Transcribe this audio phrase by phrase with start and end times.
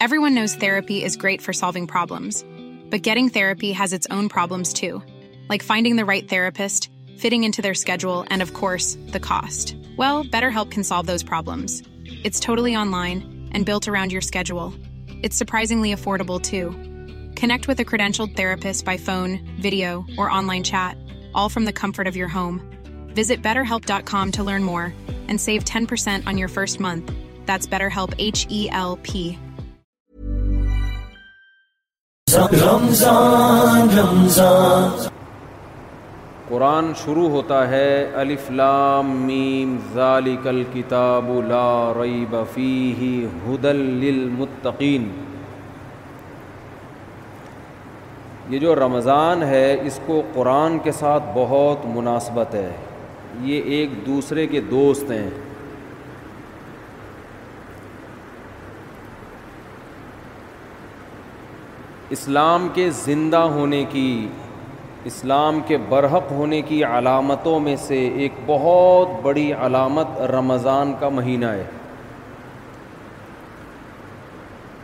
[0.00, 2.44] Everyone knows therapy is great for solving problems,
[2.88, 5.02] but getting therapy has its own problems too,
[5.50, 9.76] like finding the right therapist, fitting into their schedule, and of course, the cost.
[9.96, 11.82] Well, BetterHelp can solve those problems.
[12.22, 14.72] It's totally online and built around your schedule.
[15.08, 16.70] It's surprisingly affordable too.
[17.40, 20.96] Connect with a credentialed therapist by phone, video, or online chat,
[21.34, 22.62] all from the comfort of your home.
[23.16, 24.94] Visit BetterHelp.com to learn more
[25.26, 27.10] and save 10% on your first month.
[27.46, 29.36] That's BetterHelp, H-E-L-P.
[36.48, 37.88] قرآن شروع ہوتا ہے
[38.22, 41.68] الف لام میم ذالک الکتاب لا
[42.00, 45.08] ریب فیہ ہدل للمتقین
[48.50, 52.70] یہ جو رمضان ہے اس کو قرآن کے ساتھ بہت مناسبت ہے
[53.50, 55.28] یہ ایک دوسرے کے دوست ہیں
[62.16, 64.04] اسلام کے زندہ ہونے کی
[65.08, 71.46] اسلام کے برحق ہونے کی علامتوں میں سے ایک بہت بڑی علامت رمضان کا مہینہ
[71.56, 71.64] ہے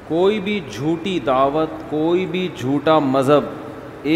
[0.08, 3.44] کوئی بھی جھوٹی دعوت کوئی بھی جھوٹا مذہب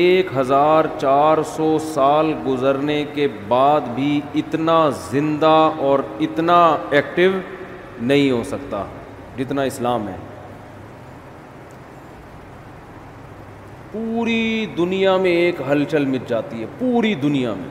[0.00, 4.80] ایک ہزار چار سو سال گزرنے کے بعد بھی اتنا
[5.10, 5.56] زندہ
[5.88, 5.98] اور
[6.28, 6.60] اتنا
[6.98, 7.30] ایکٹیو
[8.00, 8.84] نہیں ہو سکتا
[9.38, 10.16] جتنا اسلام ہے
[13.92, 17.68] پوری دنیا میں ایک ہلچل مٹ جاتی ہے پوری دنیا میں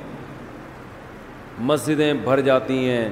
[1.67, 3.07] مسجدیں بھر جاتی ہیں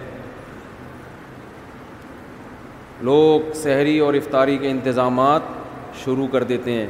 [3.09, 5.41] لوگ سحری اور افطاری کے انتظامات
[6.03, 6.87] شروع کر دیتے ہیں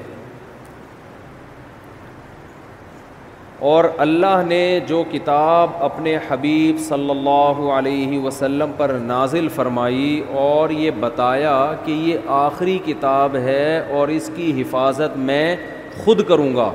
[3.72, 10.70] اور اللہ نے جو کتاب اپنے حبیب صلی اللہ علیہ وسلم پر نازل فرمائی اور
[10.82, 11.56] یہ بتایا
[11.86, 15.56] کہ یہ آخری کتاب ہے اور اس کی حفاظت میں
[16.04, 16.72] خود کروں گا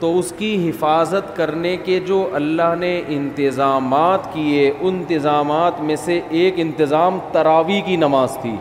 [0.00, 6.54] تو اس کی حفاظت کرنے کے جو اللہ نے انتظامات کیے انتظامات میں سے ایک
[6.66, 8.54] انتظام تراوی کی نماز تھی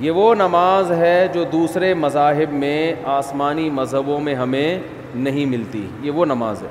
[0.00, 2.76] یہ وہ نماز ہے جو دوسرے مذاہب میں
[3.16, 4.78] آسمانی مذہبوں میں ہمیں
[5.26, 6.68] نہیں ملتی یہ وہ نماز ہے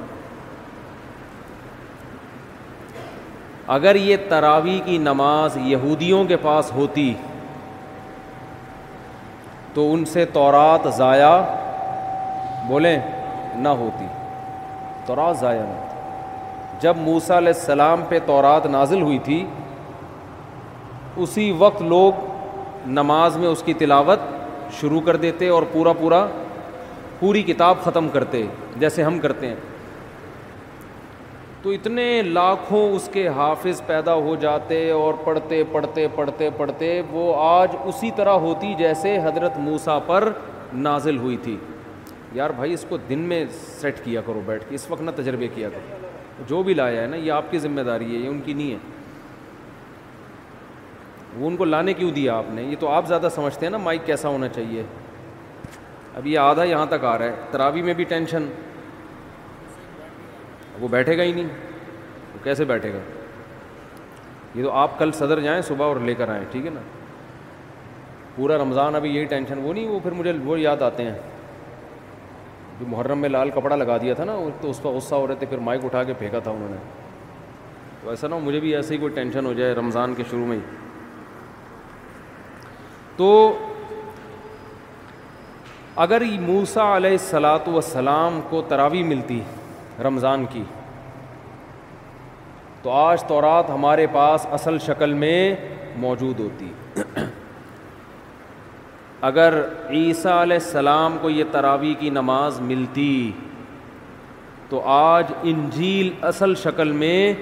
[3.77, 7.13] اگر یہ تراوی کی نماز یہودیوں کے پاس ہوتی
[9.73, 11.33] تو ان سے تورات ضائع
[12.67, 12.97] بولیں
[13.63, 14.05] نہ ہوتی
[15.05, 19.43] تورات ضائع نہ ہوتی جب موسیٰ علیہ السلام پہ تورات نازل ہوئی تھی
[21.23, 22.27] اسی وقت لوگ
[22.97, 24.19] نماز میں اس کی تلاوت
[24.79, 26.25] شروع کر دیتے اور پورا پورا
[27.19, 28.45] پوری کتاب ختم کرتے
[28.79, 29.55] جیسے ہم کرتے ہیں
[31.63, 37.23] تو اتنے لاکھوں اس کے حافظ پیدا ہو جاتے اور پڑھتے پڑھتے پڑھتے پڑھتے وہ
[37.43, 40.29] آج اسی طرح ہوتی جیسے حضرت موسا پر
[40.85, 41.57] نازل ہوئی تھی
[42.35, 43.43] یار بھائی اس کو دن میں
[43.81, 47.07] سیٹ کیا کرو بیٹھ کے اس وقت نہ تجربے کیا کرو جو بھی لایا ہے
[47.07, 48.99] نا یہ آپ کی ذمہ داری ہے یہ ان کی نہیں ہے
[51.39, 53.77] وہ ان کو لانے کیوں دیا آپ نے یہ تو آپ زیادہ سمجھتے ہیں نا
[53.89, 54.83] مائک کیسا ہونا چاہیے
[56.17, 58.45] اب یہ آدھا یہاں تک آ رہا ہے تراوی میں بھی ٹینشن
[60.81, 61.47] وہ بیٹھے گا ہی نہیں
[62.33, 62.99] وہ کیسے بیٹھے گا
[64.55, 66.79] یہ تو آپ کل صدر جائیں صبح اور لے کر آئیں ٹھیک ہے نا
[68.35, 71.15] پورا رمضان ابھی یہی ٹینشن وہ نہیں وہ پھر مجھے وہ یاد آتے ہیں
[72.79, 75.35] جو محرم میں لال کپڑا لگا دیا تھا نا تو اس کا غصہ ہو رہے
[75.39, 76.77] تھے پھر مائک اٹھا کے پھینکا تھا انہوں نے
[78.01, 80.57] تو ایسا نہ مجھے بھی ایسے ہی کوئی ٹینشن ہو جائے رمضان کے شروع میں
[80.57, 80.61] ہی
[83.17, 83.29] تو
[86.03, 89.41] اگر موسا علیہ السلاۃ وسلام کو تراوی ملتی
[90.03, 90.61] رمضان کی
[92.81, 95.33] تو آج تو رات ہمارے پاس اصل شکل میں
[96.01, 96.71] موجود ہوتی
[99.29, 99.59] اگر
[99.93, 103.11] عیسیٰ علیہ السلام کو یہ تراوی کی نماز ملتی
[104.69, 107.33] تو آج انجیل اصل شکل میں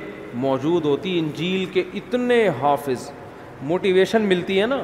[0.45, 3.09] موجود ہوتی انجیل کے اتنے حافظ
[3.71, 4.81] موٹیویشن ملتی ہے نا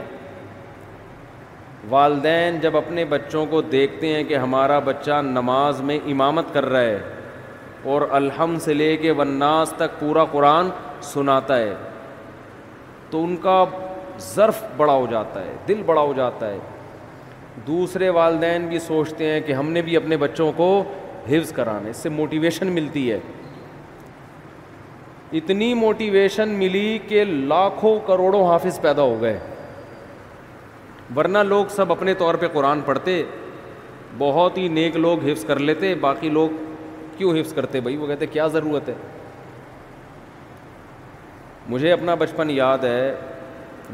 [1.90, 6.81] والدین جب اپنے بچوں کو دیکھتے ہیں کہ ہمارا بچہ نماز میں امامت کر رہا
[6.81, 7.02] ہے
[7.92, 10.68] اور الحم سے لے کے وناس تک پورا قرآن
[11.14, 11.74] سناتا ہے
[13.10, 13.64] تو ان کا
[14.34, 16.58] ظرف بڑا ہو جاتا ہے دل بڑا ہو جاتا ہے
[17.68, 20.68] دوسرے والدین بھی سوچتے ہیں کہ ہم نے بھی اپنے بچوں کو
[21.30, 23.20] حفظ کرانے اس سے موٹیویشن ملتی ہے
[25.38, 29.38] اتنی موٹیویشن ملی کہ لاکھوں کروڑوں حافظ پیدا ہو گئے
[31.16, 33.24] ورنہ لوگ سب اپنے طور پہ قرآن پڑھتے
[34.18, 36.62] بہت ہی نیک لوگ حفظ کر لیتے باقی لوگ
[37.18, 38.94] کیوں حفظ کرتے بھائی وہ کہتے کیا ضرورت ہے
[41.69, 43.13] مجھے اپنا بچپن یاد ہے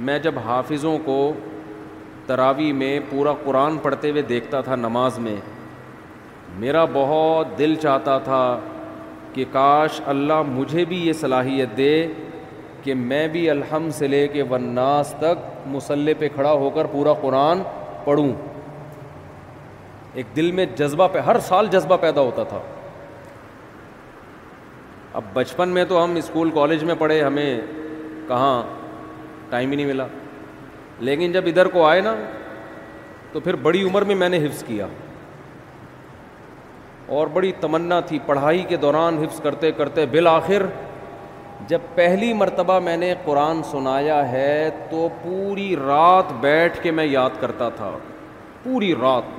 [0.07, 1.17] میں جب حافظوں کو
[2.27, 5.35] تراوی میں پورا قرآن پڑھتے ہوئے دیکھتا تھا نماز میں
[6.59, 8.43] میرا بہت دل چاہتا تھا
[9.33, 11.93] کہ کاش اللہ مجھے بھی یہ صلاحیت دے
[12.83, 17.13] کہ میں بھی الحم سے لے کے وناس تک مسلح پہ کھڑا ہو کر پورا
[17.21, 17.61] قرآن
[18.05, 18.29] پڑھوں
[20.19, 22.59] ایک دل میں جذبہ پہ ہر سال جذبہ پیدا ہوتا تھا
[25.15, 27.59] اب بچپن میں تو ہم اسکول کالج میں پڑھے ہمیں
[28.27, 28.61] کہاں
[29.51, 30.05] ٹائم ہی نہیں ملا
[31.07, 32.13] لیکن جب ادھر کو آئے نا
[33.31, 34.87] تو پھر بڑی عمر میں میں نے حفظ کیا
[37.17, 40.65] اور بڑی تمنا تھی پڑھائی کے دوران حفظ کرتے کرتے بالآخر
[41.67, 47.41] جب پہلی مرتبہ میں نے قرآن سنایا ہے تو پوری رات بیٹھ کے میں یاد
[47.41, 47.91] کرتا تھا
[48.63, 49.37] پوری رات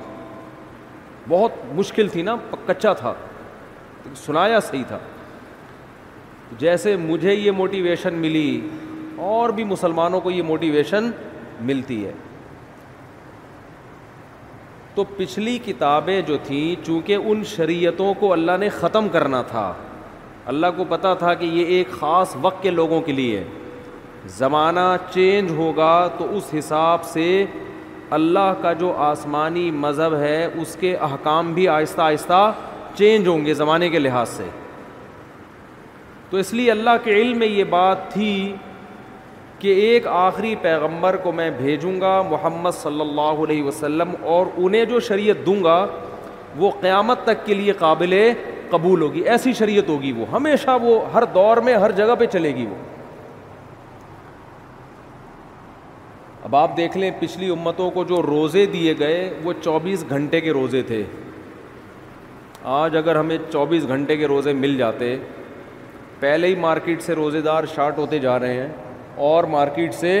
[1.29, 2.35] بہت مشکل تھی نا
[2.65, 3.13] کچا تھا
[4.25, 4.97] سنایا صحیح تھا
[6.59, 8.59] جیسے مجھے یہ موٹیویشن ملی
[9.29, 11.09] اور بھی مسلمانوں کو یہ موٹیویشن
[11.69, 12.11] ملتی ہے
[14.95, 19.71] تو پچھلی کتابیں جو تھیں چونکہ ان شریعتوں کو اللہ نے ختم کرنا تھا
[20.53, 23.43] اللہ کو پتہ تھا کہ یہ ایک خاص وقت کے لوگوں کے لیے
[24.37, 24.79] زمانہ
[25.13, 27.43] چینج ہوگا تو اس حساب سے
[28.17, 32.51] اللہ کا جو آسمانی مذہب ہے اس کے احکام بھی آہستہ آہستہ
[32.97, 34.49] چینج ہوں گے زمانے کے لحاظ سے
[36.31, 38.29] تو اس لیے اللہ کے علم میں یہ بات تھی
[39.59, 44.85] کہ ایک آخری پیغمبر کو میں بھیجوں گا محمد صلی اللہ علیہ وسلم اور انہیں
[44.91, 45.85] جو شریعت دوں گا
[46.57, 48.13] وہ قیامت تک کے لیے قابل
[48.69, 52.55] قبول ہوگی ایسی شریعت ہوگی وہ ہمیشہ وہ ہر دور میں ہر جگہ پہ چلے
[52.55, 52.75] گی وہ
[56.43, 60.51] اب آپ دیکھ لیں پچھلی امتوں کو جو روزے دیے گئے وہ چوبیس گھنٹے کے
[60.59, 61.03] روزے تھے
[62.79, 65.15] آج اگر ہمیں چوبیس گھنٹے کے روزے مل جاتے
[66.21, 68.67] پہلے ہی مارکیٹ سے روزے دار شارٹ ہوتے جا رہے ہیں
[69.27, 70.11] اور مارکیٹ سے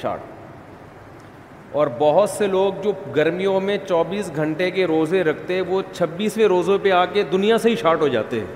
[0.00, 6.46] شارٹ اور بہت سے لوگ جو گرمیوں میں چوبیس گھنٹے کے روزے رکھتے وہ چھبیسویں
[6.48, 8.46] روزوں پہ آ کے دنیا سے ہی شارٹ ہو جاتے ہیں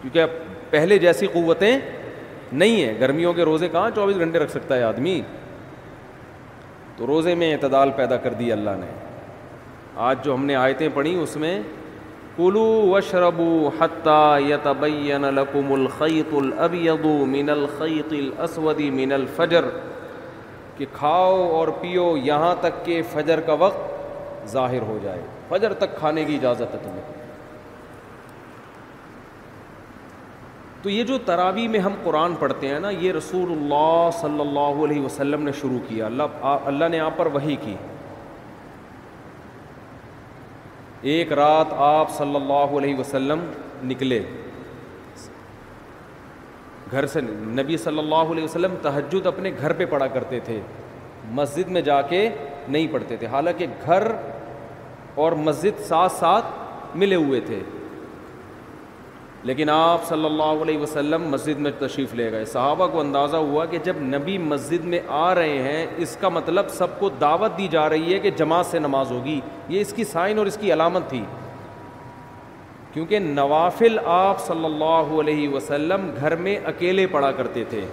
[0.00, 0.34] کیونکہ
[0.70, 1.78] پہلے جیسی قوتیں
[2.52, 5.20] نہیں ہیں گرمیوں کے روزے کہاں چوبیس گھنٹے رکھ سکتا ہے آدمی
[6.96, 8.86] تو روزے میں اعتدال پیدا کر دی اللہ نے
[10.08, 11.58] آج جو ہم نے آیتیں پڑھی اس میں
[12.36, 17.04] کلو وشربو حتہ یتبین لکم الخیط الابیض
[17.34, 19.64] من الخیط الاسود من الفجر
[20.76, 25.96] کہ کھاؤ اور پیو یہاں تک کہ فجر کا وقت ظاہر ہو جائے فجر تک
[25.98, 27.12] کھانے کی اجازت ہے تمہیں
[30.82, 34.84] تو یہ جو تراوی میں ہم قرآن پڑھتے ہیں نا یہ رسول اللہ صلی اللہ
[34.84, 36.08] علیہ وسلم نے شروع کیا
[36.68, 37.74] اللہ نے آپ پر وہی کی
[41.12, 43.40] ایک رات آپ صلی اللہ علیہ وسلم
[43.90, 44.20] نکلے
[46.90, 47.20] گھر سے
[47.56, 50.58] نبی صلی اللہ علیہ وسلم تہجد اپنے گھر پہ پڑھا کرتے تھے
[51.40, 52.28] مسجد میں جا کے
[52.68, 54.06] نہیں پڑھتے تھے حالانکہ گھر
[55.24, 57.60] اور مسجد ساتھ ساتھ ملے ہوئے تھے
[59.48, 63.64] لیکن آپ صلی اللہ علیہ وسلم مسجد میں تشریف لے گئے صحابہ کو اندازہ ہوا
[63.72, 67.66] کہ جب نبی مسجد میں آ رہے ہیں اس کا مطلب سب کو دعوت دی
[67.70, 70.72] جا رہی ہے کہ جماعت سے نماز ہوگی یہ اس کی سائن اور اس کی
[70.72, 71.22] علامت تھی
[72.92, 77.84] کیونکہ نوافل آپ صلی اللہ علیہ وسلم گھر میں اکیلے پڑا کرتے تھے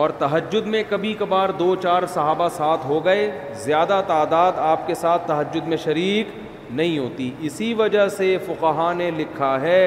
[0.00, 3.30] اور تہجد میں کبھی کبھار دو چار صحابہ ساتھ ہو گئے
[3.64, 6.38] زیادہ تعداد آپ کے ساتھ تہجد میں شریک
[6.78, 9.82] نہیں ہوتی اسی وجہ سے فقہ نے لکھا ہے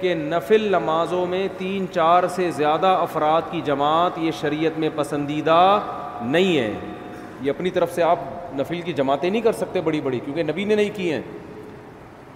[0.00, 5.60] کہ نفل نمازوں میں تین چار سے زیادہ افراد کی جماعت یہ شریعت میں پسندیدہ
[6.22, 6.70] نہیں ہے
[7.40, 8.18] یہ اپنی طرف سے آپ
[8.58, 11.22] نفل کی جماعتیں نہیں کر سکتے بڑی بڑی کیونکہ نبی نے نہیں کی ہیں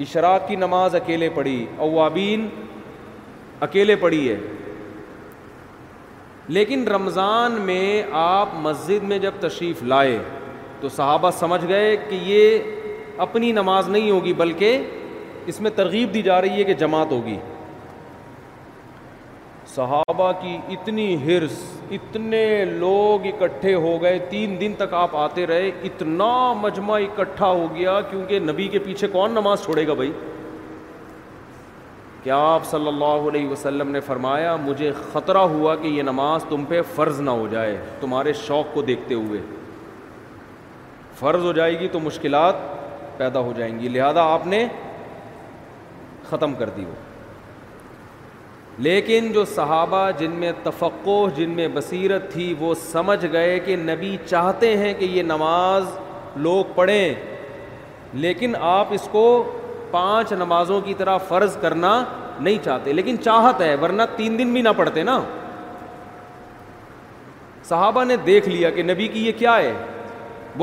[0.06, 2.48] اشراق کی نماز اکیلے پڑھی اوابین
[3.66, 4.36] اکیلے پڑھی ہے
[6.56, 10.18] لیکن رمضان میں آپ مسجد میں جب تشریف لائے
[10.80, 12.58] تو صحابہ سمجھ گئے کہ یہ
[13.24, 14.78] اپنی نماز نہیں ہوگی بلکہ
[15.52, 17.36] اس میں ترغیب دی جا رہی ہے کہ جماعت ہوگی
[19.74, 21.58] صحابہ کی اتنی ہرس
[21.96, 22.40] اتنے
[22.84, 28.00] لوگ اکٹھے ہو گئے تین دن تک آپ آتے رہے اتنا مجمع اکٹھا ہو گیا
[28.10, 30.12] کیونکہ نبی کے پیچھے کون نماز چھوڑے گا بھائی
[32.22, 36.64] کیا آپ صلی اللہ علیہ وسلم نے فرمایا مجھے خطرہ ہوا کہ یہ نماز تم
[36.68, 39.40] پہ فرض نہ ہو جائے تمہارے شوق کو دیکھتے ہوئے
[41.18, 42.68] فرض ہو جائے گی تو مشکلات
[43.20, 44.64] پیدا ہو جائیں گی لہذا آپ نے
[46.30, 46.94] ختم کر دی وہ
[48.84, 54.16] لیکن جو صحابہ جن میں تفقو جن میں بصیرت تھی وہ سمجھ گئے کہ نبی
[54.28, 55.84] چاہتے ہیں کہ یہ نماز
[56.46, 57.14] لوگ پڑھیں
[58.24, 59.24] لیکن آپ اس کو
[59.90, 61.90] پانچ نمازوں کی طرح فرض کرنا
[62.38, 65.18] نہیں چاہتے لیکن چاہت ہے ورنہ تین دن بھی نہ پڑھتے نا
[67.72, 69.72] صحابہ نے دیکھ لیا کہ نبی کی یہ کیا ہے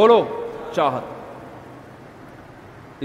[0.01, 0.17] بولو
[0.75, 1.15] چاہت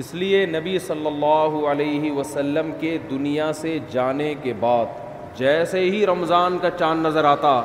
[0.00, 4.94] اس لیے نبی صلی اللہ علیہ وسلم کے دنیا سے جانے کے بعد
[5.38, 7.60] جیسے ہی رمضان کا چاند نظر آتا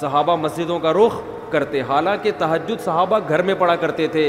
[0.00, 1.20] صحابہ مسجدوں کا رخ
[1.52, 4.24] کرتے حالانکہ تحجد صحابہ گھر میں پڑھا کرتے تھے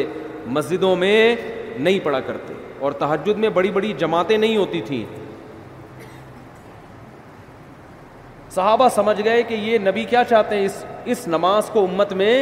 [0.57, 1.35] مسجدوں میں
[1.77, 2.53] نہیں پڑھا کرتے
[2.83, 5.03] اور تحجد میں بڑی بڑی جماعتیں نہیں ہوتی تھیں
[8.55, 12.33] صحابہ سمجھ گئے کہ یہ نبی کیا چاہتے ہیں اس اس نماز کو امت میں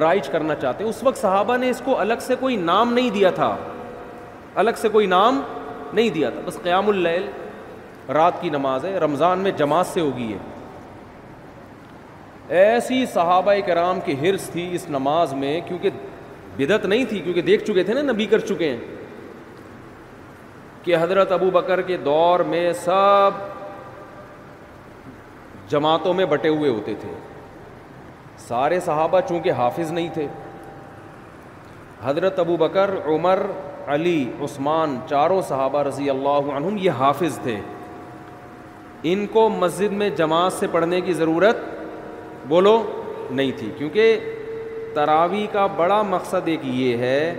[0.00, 3.10] رائج کرنا چاہتے ہیں اس وقت صحابہ نے اس کو الگ سے کوئی نام نہیں
[3.14, 3.56] دیا تھا
[4.62, 5.40] الگ سے کوئی نام
[5.92, 7.26] نہیں دیا تھا بس قیام اللیل
[8.14, 10.38] رات کی نماز ہے رمضان میں جماعت سے ہوگی ہے
[12.64, 15.90] ایسی صحابہ کرام کی حرص تھی اس نماز میں کیونکہ
[16.56, 18.96] بدت نہیں تھی کیونکہ دیکھ چکے تھے نا نبی کر چکے ہیں
[20.84, 23.30] کہ حضرت ابو بکر کے دور میں سب
[25.68, 27.12] جماعتوں میں بٹے ہوئے ہوتے تھے
[28.48, 30.26] سارے صحابہ چونکہ حافظ نہیں تھے
[32.06, 33.38] حضرت ابو بکر عمر
[33.94, 37.56] علی عثمان چاروں صحابہ رضی اللہ عنہم یہ حافظ تھے
[39.10, 41.56] ان کو مسجد میں جماعت سے پڑھنے کی ضرورت
[42.48, 42.76] بولو
[43.30, 44.32] نہیں تھی کیونکہ
[44.94, 47.34] تراوی کا بڑا مقصد ایک یہ ہے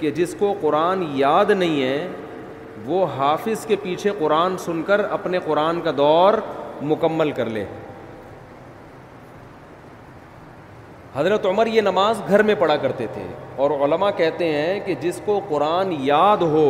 [0.00, 2.08] کہ جس کو قرآن یاد نہیں ہے
[2.84, 6.34] وہ حافظ کے پیچھے قرآن سن کر اپنے قرآن کا دور
[6.92, 7.64] مکمل کر لے
[11.14, 13.22] حضرت عمر یہ نماز گھر میں پڑھا کرتے تھے
[13.62, 16.64] اور علماء کہتے ہیں کہ جس کو قرآن یاد ہو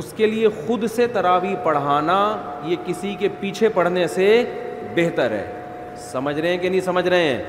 [0.00, 2.16] اس کے لیے خود سے تراوی پڑھانا
[2.64, 4.26] یہ کسی کے پیچھے پڑھنے سے
[4.96, 5.46] بہتر ہے
[6.10, 7.42] سمجھ رہے ہیں کہ نہیں سمجھ رہے ہیں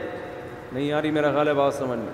[0.71, 2.11] نہیں یاری میرا خیال ہے بات سمجھ میں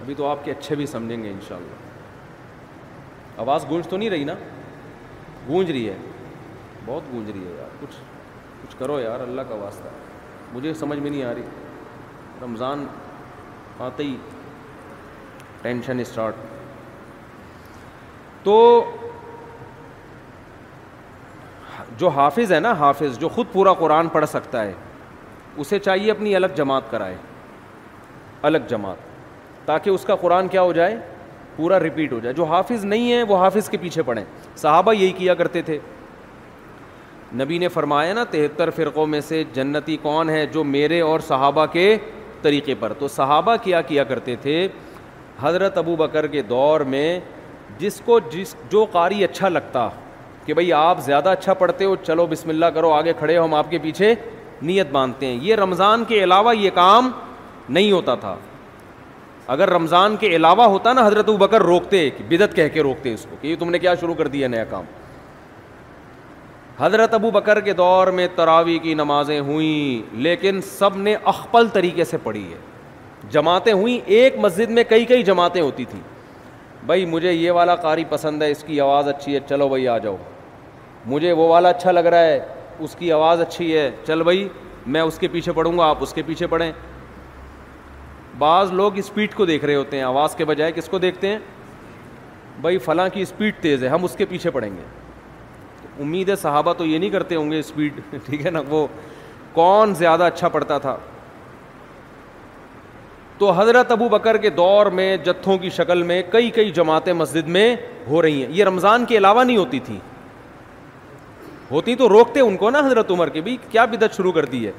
[0.00, 4.24] ابھی تو آپ کے اچھے بھی سمجھیں گے انشاءاللہ شاء آواز گونج تو نہیں رہی
[4.24, 4.34] نا
[5.48, 5.96] گونج رہی ہے
[6.86, 7.96] بہت گونج رہی ہے یار کچھ
[8.64, 9.88] کچھ کرو یار اللہ کا واسطہ
[10.52, 11.58] مجھے سمجھ میں نہیں آ رہی
[12.42, 12.84] رمضان
[13.86, 14.16] آتے ہی
[15.62, 16.34] ٹینشن اسٹارٹ
[18.44, 18.54] تو
[21.98, 24.72] جو حافظ ہے نا حافظ جو خود پورا قرآن پڑھ سکتا ہے
[25.60, 27.16] اسے چاہیے اپنی الگ جماعت کرائے
[28.50, 29.08] الگ جماعت
[29.66, 30.96] تاکہ اس کا قرآن کیا ہو جائے
[31.56, 34.24] پورا رپیٹ ہو جائے جو حافظ نہیں ہے وہ حافظ کے پیچھے پڑھیں
[34.56, 35.78] صحابہ یہی کیا کرتے تھے
[37.40, 41.66] نبی نے فرمایا نا تہتر فرقوں میں سے جنتی کون ہے جو میرے اور صحابہ
[41.72, 41.96] کے
[42.42, 44.66] طریقے پر تو صحابہ کیا کیا کرتے تھے
[45.40, 47.08] حضرت ابو بکر کے دور میں
[47.78, 49.88] جس کو جس جو قاری اچھا لگتا
[50.44, 53.54] کہ بھائی آپ زیادہ اچھا پڑھتے ہو چلو بسم اللہ کرو آگے کھڑے ہو ہم
[53.54, 54.14] آپ کے پیچھے
[54.70, 57.10] نیت باندھتے ہیں یہ رمضان کے علاوہ یہ کام
[57.68, 58.34] نہیں ہوتا تھا
[59.54, 63.26] اگر رمضان کے علاوہ ہوتا نا حضرت ابو بکر روکتے بدت کہہ کے روکتے اس
[63.30, 64.84] کو کہ یہ تم نے کیا شروع کر دیا نیا کام
[66.80, 72.04] حضرت ابو بکر کے دور میں تراوی کی نمازیں ہوئیں لیکن سب نے اخپل طریقے
[72.10, 72.58] سے پڑھی ہے
[73.30, 76.00] جماعتیں ہوئیں ایک مسجد میں کئی کئی جماعتیں ہوتی تھیں
[76.86, 79.96] بھائی مجھے یہ والا قاری پسند ہے اس کی آواز اچھی ہے چلو بھائی آ
[80.04, 80.16] جاؤ
[81.06, 82.38] مجھے وہ والا اچھا لگ رہا ہے
[82.86, 84.48] اس کی آواز اچھی ہے چل بھائی
[84.94, 86.70] میں اس کے پیچھے پڑھوں گا آپ اس کے پیچھے پڑھیں
[88.38, 91.38] بعض لوگ اسپیڈ کو دیکھ رہے ہوتے ہیں آواز کے بجائے کس کو دیکھتے ہیں
[92.60, 94.99] بھائی فلاں کی اسپیڈ تیز ہے ہم اس کے پیچھے پڑھیں گے
[96.02, 98.86] امید ہے صحابہ تو یہ نہیں کرتے ہوں گے اسپیڈ ٹھیک ہے نا وہ
[99.52, 100.96] کون زیادہ اچھا پڑھتا تھا
[103.38, 107.48] تو حضرت ابو بکر کے دور میں جتھوں کی شکل میں کئی کئی جماعتیں مسجد
[107.56, 107.74] میں
[108.08, 109.98] ہو رہی ہیں یہ رمضان کے علاوہ نہیں ہوتی تھی
[111.70, 114.64] ہوتی تو روکتے ان کو نا حضرت عمر کے بھی کیا بدت شروع کر دی
[114.66, 114.72] ہے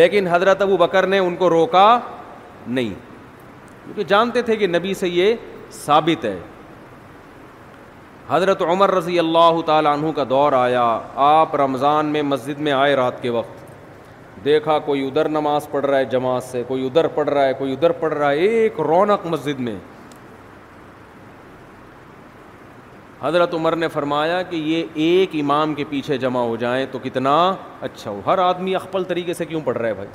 [0.00, 1.86] لیکن حضرت ابو بکر نے ان کو روکا
[2.66, 2.90] نہیں
[3.84, 5.34] کیونکہ جانتے تھے کہ نبی سے یہ
[5.84, 6.38] ثابت ہے
[8.28, 10.84] حضرت عمر رضی اللہ تعالیٰ عنہ کا دور آیا
[11.24, 13.64] آپ رمضان میں مسجد میں آئے رات کے وقت
[14.44, 17.72] دیکھا کوئی ادھر نماز پڑھ رہا ہے جماعت سے کوئی ادھر پڑھ رہا ہے کوئی
[17.72, 19.74] ادھر پڑھ رہا ہے ایک رونق مسجد میں
[23.22, 27.36] حضرت عمر نے فرمایا کہ یہ ایک امام کے پیچھے جمع ہو جائیں تو کتنا
[27.80, 30.08] اچھا ہو ہر آدمی اخپل طریقے سے کیوں پڑھ رہا ہے بھائی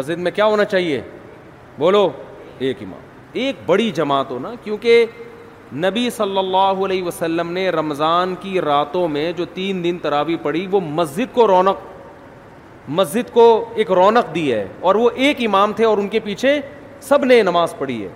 [0.00, 1.00] مسجد میں کیا ہونا چاہیے
[1.78, 2.08] بولو
[2.58, 3.00] ایک امام
[3.42, 5.04] ایک بڑی جماعت ہو نا کیونکہ
[5.76, 10.66] نبی صلی اللہ علیہ وسلم نے رمضان کی راتوں میں جو تین دن تراوی پڑھی
[10.70, 11.80] وہ مسجد کو رونق
[12.98, 13.44] مسجد کو
[13.74, 16.58] ایک رونق دی ہے اور وہ ایک امام تھے اور ان کے پیچھے
[17.08, 18.08] سب نے نماز پڑھی ہے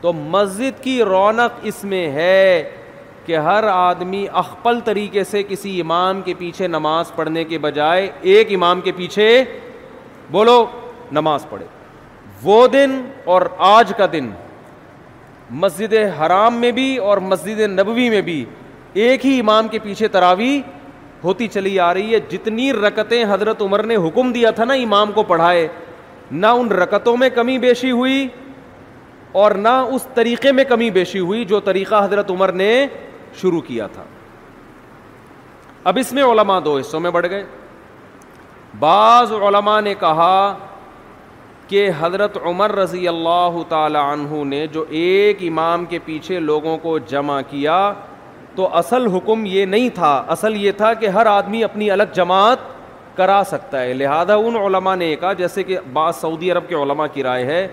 [0.00, 2.70] تو مسجد کی رونق اس میں ہے
[3.26, 8.52] کہ ہر آدمی اخپل طریقے سے کسی امام کے پیچھے نماز پڑھنے کے بجائے ایک
[8.54, 9.26] امام کے پیچھے
[10.30, 10.64] بولو
[11.12, 11.64] نماز پڑھے
[12.42, 13.00] وہ دن
[13.32, 13.42] اور
[13.76, 14.30] آج کا دن
[15.52, 18.44] مسجد حرام میں بھی اور مسجد نبوی میں بھی
[19.02, 20.60] ایک ہی امام کے پیچھے تراوی
[21.24, 25.12] ہوتی چلی آ رہی ہے جتنی رکتیں حضرت عمر نے حکم دیا تھا نا امام
[25.12, 25.66] کو پڑھائے
[26.30, 28.26] نہ ان رکتوں میں کمی بیشی ہوئی
[29.40, 32.86] اور نہ اس طریقے میں کمی بیشی ہوئی جو طریقہ حضرت عمر نے
[33.40, 34.02] شروع کیا تھا
[35.90, 37.44] اب اس میں علماء دو حصوں میں بڑھ گئے
[38.78, 40.32] بعض علماء نے کہا
[41.70, 46.96] کہ حضرت عمر رضی اللہ تعالی عنہ نے جو ایک امام کے پیچھے لوگوں کو
[47.12, 47.76] جمع کیا
[48.54, 52.64] تو اصل حکم یہ نہیں تھا اصل یہ تھا کہ ہر آدمی اپنی الگ جماعت
[53.16, 57.06] کرا سکتا ہے لہذا ان علماء نے کہا جیسے کہ بعض سعودی عرب کے علماء
[57.12, 57.66] کی رائے ہے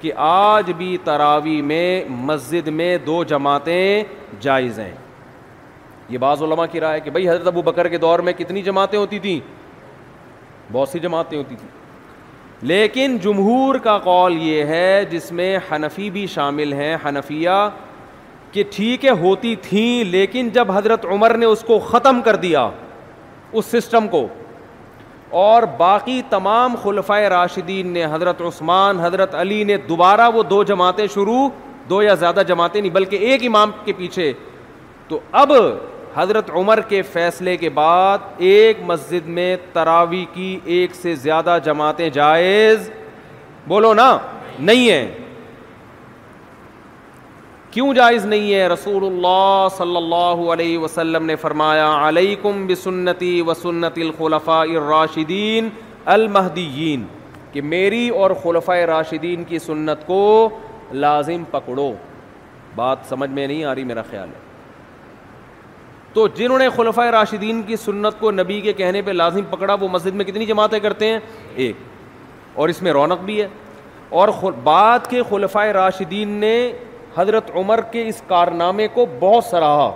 [0.00, 1.86] کہ آج بھی تراوی میں
[2.18, 4.04] مسجد میں دو جماعتیں
[4.40, 4.94] جائز ہیں
[6.08, 8.98] یہ بعض علماء کی رائے کہ بھائی حضرت ابو بکر کے دور میں کتنی جماعتیں
[8.98, 9.38] ہوتی تھیں
[10.72, 11.78] بہت سی جماعتیں ہوتی تھیں
[12.62, 17.50] لیکن جمہور کا قول یہ ہے جس میں حنفی بھی شامل ہیں حنفیہ
[18.52, 22.68] کہ ٹھیک ہے ہوتی تھیں لیکن جب حضرت عمر نے اس کو ختم کر دیا
[23.52, 24.26] اس سسٹم کو
[25.44, 31.06] اور باقی تمام خلفۂ راشدین نے حضرت عثمان حضرت علی نے دوبارہ وہ دو جماعتیں
[31.14, 31.48] شروع
[31.90, 34.32] دو یا زیادہ جماعتیں نہیں بلکہ ایک امام کے پیچھے
[35.08, 35.52] تو اب
[36.14, 42.08] حضرت عمر کے فیصلے کے بعد ایک مسجد میں تراوی کی ایک سے زیادہ جماعتیں
[42.12, 42.90] جائز
[43.68, 44.16] بولو نا
[44.58, 45.08] نہیں ہیں
[47.70, 53.98] کیوں جائز نہیں ہے رسول اللہ صلی اللہ علیہ وسلم نے فرمایا علیکم بسنتی وسنت
[54.04, 55.68] الخلفاء الراشدین
[56.16, 57.04] المہدیین
[57.52, 60.18] کہ میری اور خلفۂ راشدین کی سنت کو
[61.04, 61.92] لازم پکڑو
[62.74, 64.48] بات سمجھ میں نہیں آ رہی میرا خیال ہے
[66.14, 69.88] تو جنہوں نے خلفۂ راشدین کی سنت کو نبی کے کہنے پہ لازم پکڑا وہ
[69.88, 71.18] مسجد میں کتنی جماعتیں کرتے ہیں
[71.64, 71.76] ایک
[72.58, 73.46] اور اس میں رونق بھی ہے
[74.22, 74.28] اور
[74.64, 76.54] بعد کے خلفۂ راشدین نے
[77.16, 79.90] حضرت عمر کے اس کارنامے کو بہت سراہا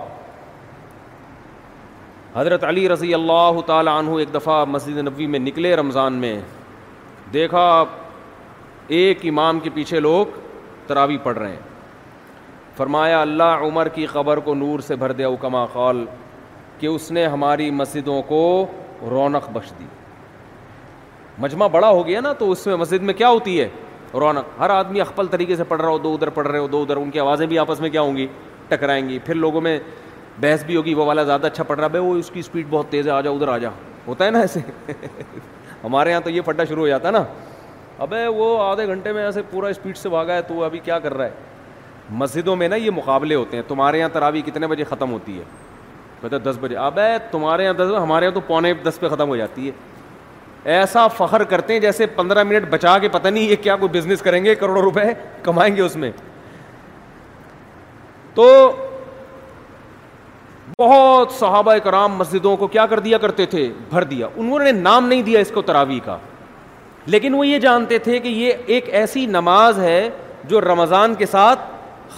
[2.35, 6.39] حضرت علی رضی اللہ تعالیٰ عنہ ایک دفعہ مسجد نبوی میں نکلے رمضان میں
[7.33, 7.65] دیکھا
[8.97, 10.37] ایک امام کے پیچھے لوگ
[10.87, 11.74] تراوی پڑھ رہے ہیں
[12.75, 16.05] فرمایا اللہ عمر کی قبر کو نور سے بھر دیا اکما قال
[16.79, 18.39] کہ اس نے ہماری مسجدوں کو
[19.09, 19.85] رونق بخش دی
[21.41, 23.67] مجمع بڑا ہو گیا نا تو اس میں مسجد میں کیا ہوتی ہے
[24.13, 26.81] رونق ہر آدمی اخپل طریقے سے پڑھ رہا ہو دو ادھر پڑھ رہے ہو دو
[26.81, 28.27] ادھر ان کی آوازیں بھی آپس میں کیا ہوں گی
[28.69, 29.77] ٹکرائیں گی پھر لوگوں میں
[30.41, 32.89] بحث بھی ہوگی وہ والا زیادہ اچھا پڑھ رہا بھائی وہ اس کی اسپیڈ بہت
[32.89, 33.69] تیز ہے آ جاؤ ادھر آ جا
[34.07, 34.59] ہوتا ہے نا ایسے
[35.83, 37.23] ہمارے یہاں تو یہ پھٹا شروع ہو جاتا ہے نا
[38.07, 41.13] ابے وہ آدھے گھنٹے میں ایسے پورا اسپیڈ سے بھاگا ہے تو ابھی کیا کر
[41.17, 41.53] رہا ہے
[42.11, 45.43] مسجدوں میں نا یہ مقابلے ہوتے ہیں تمہارے یہاں تراوی کتنے بجے ختم ہوتی ہے
[46.29, 46.99] کہ دس بجے اب
[47.31, 49.71] تمہارے یہاں دس ہمارے یہاں تو پونے دس پہ ختم ہو جاتی ہے
[50.77, 54.21] ایسا فخر کرتے ہیں جیسے پندرہ منٹ بچا کے پتہ نہیں یہ کیا کوئی بزنس
[54.21, 55.01] کریں گے کروڑوں روپے
[55.43, 56.11] کمائیں گے اس میں
[58.35, 58.47] تو
[60.79, 65.07] بہت صحابہ کرام مسجدوں کو کیا کر دیا کرتے تھے بھر دیا انہوں نے نام
[65.07, 66.17] نہیں دیا اس کو تراوی کا
[67.05, 70.09] لیکن وہ یہ جانتے تھے کہ یہ ایک ایسی نماز ہے
[70.49, 71.59] جو رمضان کے ساتھ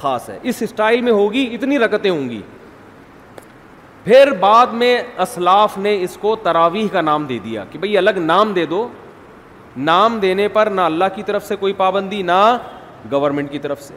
[0.01, 2.41] خاص ہے اس اسٹائل میں ہوگی اتنی رکتیں ہوں گی
[4.03, 8.17] پھر بعد میں اسلاف نے اس کو تراویح کا نام دے دیا کہ بھائی الگ
[8.33, 8.87] نام دے دو
[9.89, 12.39] نام دینے پر نہ اللہ کی طرف سے کوئی پابندی نہ
[13.11, 13.93] گورنمنٹ کی طرف سے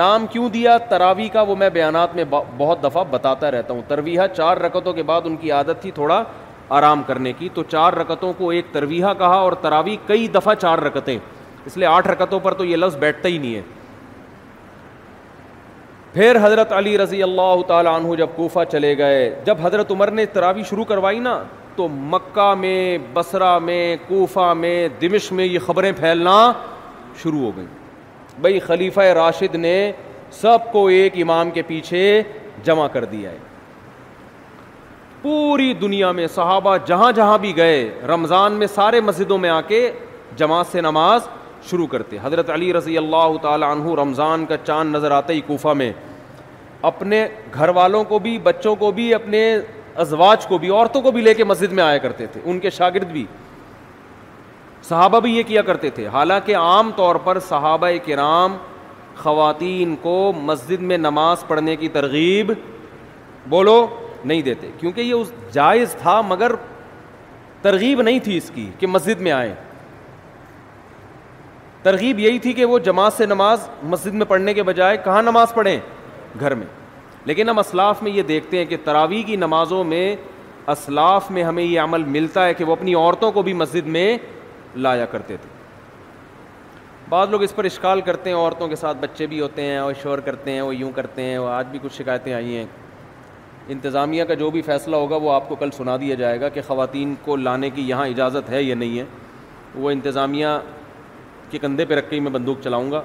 [0.00, 4.26] نام کیوں دیا تراویح کا وہ میں بیانات میں بہت دفعہ بتاتا رہتا ہوں ترویہ
[4.36, 6.22] چار رکتوں کے بعد ان کی عادت تھی تھوڑا
[6.78, 10.78] آرام کرنے کی تو چار رکتوں کو ایک ترویہ کہا اور تراویح کئی دفعہ چار
[10.88, 11.16] رکتیں
[11.66, 13.62] اس لیے آٹھ رکتوں پر تو یہ لفظ بیٹھتا ہی نہیں ہے
[16.14, 20.26] پھر حضرت علی رضی اللہ تعالیٰ عنہ جب کوفہ چلے گئے جب حضرت عمر نے
[20.34, 21.38] تراوی شروع کروائی نا
[21.76, 26.36] تو مکہ میں بصرہ میں کوفہ میں دمش میں یہ خبریں پھیلنا
[27.22, 27.66] شروع ہو گئیں
[28.40, 29.74] بھائی خلیفہ راشد نے
[30.40, 32.04] سب کو ایک امام کے پیچھے
[32.64, 33.36] جمع کر دیا ہے
[35.22, 39.90] پوری دنیا میں صحابہ جہاں جہاں بھی گئے رمضان میں سارے مسجدوں میں آ کے
[40.36, 41.28] جماعت سے نماز
[41.70, 45.72] شروع کرتے حضرت علی رضی اللہ تعالی عنہ رمضان کا چاند نظر آتا ہی کوفہ
[45.82, 45.92] میں
[46.92, 49.42] اپنے گھر والوں کو بھی بچوں کو بھی اپنے
[50.04, 52.70] ازواج کو بھی عورتوں کو بھی لے کے مسجد میں آیا کرتے تھے ان کے
[52.78, 53.24] شاگرد بھی
[54.88, 58.56] صحابہ بھی یہ کیا کرتے تھے حالانکہ عام طور پر صحابہ کرام
[59.16, 62.52] خواتین کو مسجد میں نماز پڑھنے کی ترغیب
[63.48, 63.86] بولو
[64.24, 66.50] نہیں دیتے کیونکہ یہ اس جائز تھا مگر
[67.62, 69.52] ترغیب نہیں تھی اس کی کہ مسجد میں آئیں
[71.84, 75.52] ترغیب یہی تھی کہ وہ جماعت سے نماز مسجد میں پڑھنے کے بجائے کہاں نماز
[75.54, 75.78] پڑھیں
[76.40, 76.66] گھر میں
[77.30, 80.04] لیکن ہم اسلاف میں یہ دیکھتے ہیں کہ تراویح کی نمازوں میں
[80.72, 84.06] اسلاف میں ہمیں یہ عمل ملتا ہے کہ وہ اپنی عورتوں کو بھی مسجد میں
[84.86, 85.48] لایا کرتے تھے
[87.08, 89.92] بعض لوگ اس پر اشکال کرتے ہیں عورتوں کے ساتھ بچے بھی ہوتے ہیں اور
[90.02, 92.64] شور کرتے ہیں وہ یوں کرتے ہیں وہ آج بھی کچھ شکایتیں آئی ہیں
[93.74, 96.60] انتظامیہ کا جو بھی فیصلہ ہوگا وہ آپ کو کل سنا دیا جائے گا کہ
[96.66, 99.04] خواتین کو لانے کی یہاں اجازت ہے یا نہیں ہے
[99.74, 100.46] وہ انتظامیہ
[101.54, 103.02] کے کندھے پہ رکھ کے ہی میں بندوق چلاؤں گا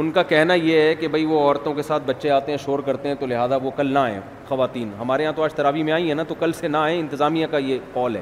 [0.00, 2.78] ان کا کہنا یہ ہے کہ بھائی وہ عورتوں کے ساتھ بچے آتے ہیں شور
[2.88, 5.92] کرتے ہیں تو لہٰذا وہ کل نہ آئیں خواتین ہمارے یہاں تو آج تراوی میں
[5.92, 8.20] آئی ہیں نا تو کل سے نہ آئیں انتظامیہ کا یہ قول ہے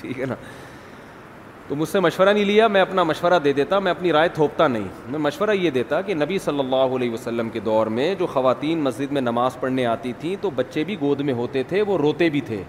[0.00, 0.34] ٹھیک ہے نا
[1.68, 4.66] تو مجھ سے مشورہ نہیں لیا میں اپنا مشورہ دے دیتا میں اپنی رائے تھوپتا
[4.74, 8.26] نہیں میں مشورہ یہ دیتا کہ نبی صلی اللہ علیہ وسلم کے دور میں جو
[8.36, 11.98] خواتین مسجد میں نماز پڑھنے آتی تھیں تو بچے بھی گود میں ہوتے تھے وہ
[11.98, 12.62] روتے بھی تھے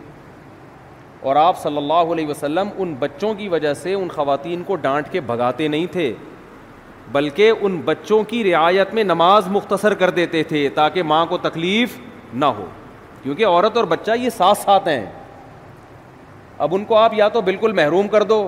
[1.21, 5.11] اور آپ صلی اللہ علیہ وسلم ان بچوں کی وجہ سے ان خواتین کو ڈانٹ
[5.11, 6.13] کے بھگاتے نہیں تھے
[7.11, 11.97] بلکہ ان بچوں کی رعایت میں نماز مختصر کر دیتے تھے تاکہ ماں کو تکلیف
[12.33, 12.65] نہ ہو
[13.23, 15.05] کیونکہ عورت اور بچہ یہ ساتھ ساتھ ہیں
[16.65, 18.47] اب ان کو آپ یا تو بالکل محروم کر دو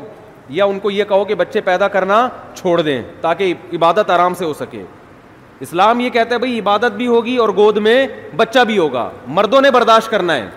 [0.50, 4.46] یا ان کو یہ کہو کہ بچے پیدا کرنا چھوڑ دیں تاکہ عبادت آرام سے
[4.46, 4.84] ہو سکے
[5.68, 7.96] اسلام یہ کہتا ہے بھائی عبادت بھی ہوگی اور گود میں
[8.38, 10.50] بچہ بھی ہوگا مردوں نے برداشت کرنا ہے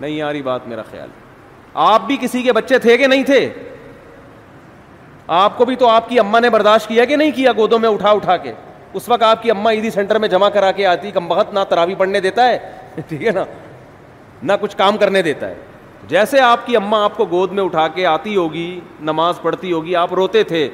[0.00, 1.08] نہیں آ رہی بات میرا خیال
[1.84, 3.48] آپ بھی کسی کے بچے تھے کہ نہیں تھے
[5.36, 7.88] آپ کو بھی تو آپ کی اماں نے برداشت کیا کہ نہیں کیا گودوں میں
[7.88, 8.52] اٹھا اٹھا کے
[8.94, 11.60] اس وقت آپ کی اماں عیدی سینٹر میں جمع کرا کے آتی کم بہت نہ
[11.68, 12.58] تراوی پڑھنے دیتا ہے
[13.08, 13.44] ٹھیک ہے نا
[14.42, 15.54] نہ کچھ کام کرنے دیتا ہے
[16.08, 18.68] جیسے آپ کی اماں آپ کو گود میں اٹھا کے آتی ہوگی
[19.10, 20.68] نماز پڑھتی ہوگی آپ روتے تھے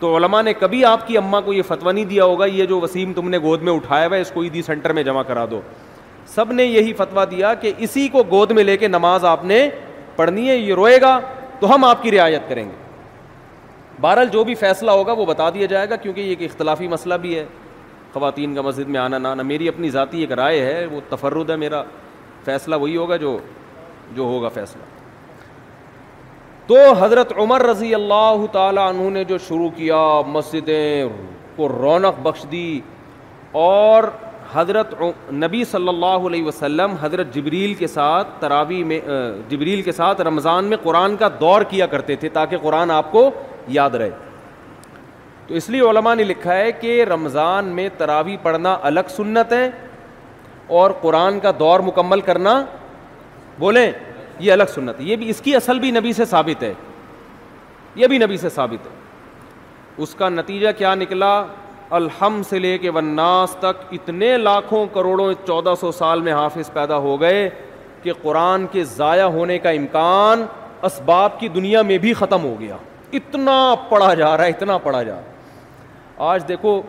[0.00, 2.80] تو علماء نے کبھی آپ کی اماں کو یہ فتوا نہیں دیا ہوگا یہ جو
[2.80, 5.44] وسیم تم نے گود میں اٹھایا ہوا ہے اس کو عیدی سینٹر میں جمع کرا
[5.50, 5.60] دو
[6.34, 9.58] سب نے یہی فتویٰ دیا کہ اسی کو گود میں لے کے نماز آپ نے
[10.16, 11.18] پڑھنی ہے یہ روئے گا
[11.60, 12.82] تو ہم آپ کی رعایت کریں گے
[14.00, 17.14] بہرحال جو بھی فیصلہ ہوگا وہ بتا دیا جائے گا کیونکہ یہ ایک اختلافی مسئلہ
[17.26, 17.44] بھی ہے
[18.12, 21.50] خواتین کا مسجد میں آنا نہ آنا میری اپنی ذاتی ایک رائے ہے وہ تفرد
[21.50, 21.82] ہے میرا
[22.44, 23.36] فیصلہ وہی ہوگا جو
[24.16, 24.82] جو ہوگا فیصلہ
[26.66, 31.08] تو حضرت عمر رضی اللہ تعالیٰ عنہ نے جو شروع کیا مسجدیں
[31.56, 32.80] کو رونق بخش دی
[33.64, 34.04] اور
[34.54, 34.94] حضرت
[35.32, 38.98] نبی صلی اللہ علیہ وسلم حضرت جبریل کے ساتھ تراوی میں
[39.48, 43.30] جبریل کے ساتھ رمضان میں قرآن کا دور کیا کرتے تھے تاکہ قرآن آپ کو
[43.78, 44.10] یاد رہے
[45.46, 49.68] تو اس لیے علماء نے لکھا ہے کہ رمضان میں تراوی پڑھنا الگ سنت ہے
[50.80, 52.64] اور قرآن کا دور مکمل کرنا
[53.58, 53.90] بولیں
[54.40, 56.72] یہ الگ سنت یہ بھی اس کی اصل بھی نبی سے ثابت ہے
[57.94, 61.32] یہ بھی نبی سے ثابت ہے اس کا نتیجہ کیا نکلا
[61.98, 66.96] الحم سے لے کے وناس تک اتنے لاکھوں کروڑوں چودہ سو سال میں حافظ پیدا
[66.98, 67.48] ہو گئے
[68.02, 70.44] کہ قرآن کے ضائع ہونے کا امکان
[70.86, 72.76] اسباب کی دنیا میں بھی ختم ہو گیا
[73.18, 76.80] اتنا پڑھا جا رہا ہے اتنا پڑھا جا رہا آج دیکھو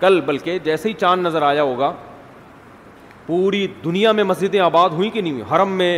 [0.00, 1.92] کل بلکہ جیسے ہی چاند نظر آیا ہوگا
[3.26, 5.96] پوری دنیا میں مسجدیں آباد ہوئیں کہ نہیں ہوئیں حرم میں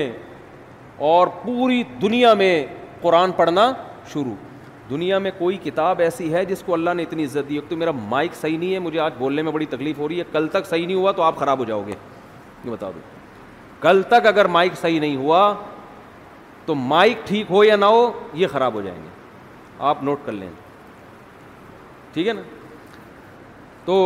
[1.12, 2.52] اور پوری دنیا میں
[3.02, 3.72] قرآن پڑھنا
[4.12, 4.34] شروع
[4.90, 7.76] دنیا میں کوئی کتاب ایسی ہے جس کو اللہ نے اتنی عزت دی ایک تو
[7.76, 10.46] میرا مائک صحیح نہیں ہے مجھے آج بولنے میں بڑی تکلیف ہو رہی ہے کل
[10.52, 11.92] تک صحیح نہیں ہوا تو آپ خراب ہو جاؤ گے
[12.64, 13.00] یہ بتا دو
[13.80, 15.42] کل تک اگر مائک صحیح نہیں ہوا
[16.66, 19.08] تو مائک ٹھیک ہو یا نہ ہو یہ خراب ہو جائیں گے
[19.90, 20.48] آپ نوٹ کر لیں
[22.12, 22.42] ٹھیک ہے نا
[23.84, 23.98] تو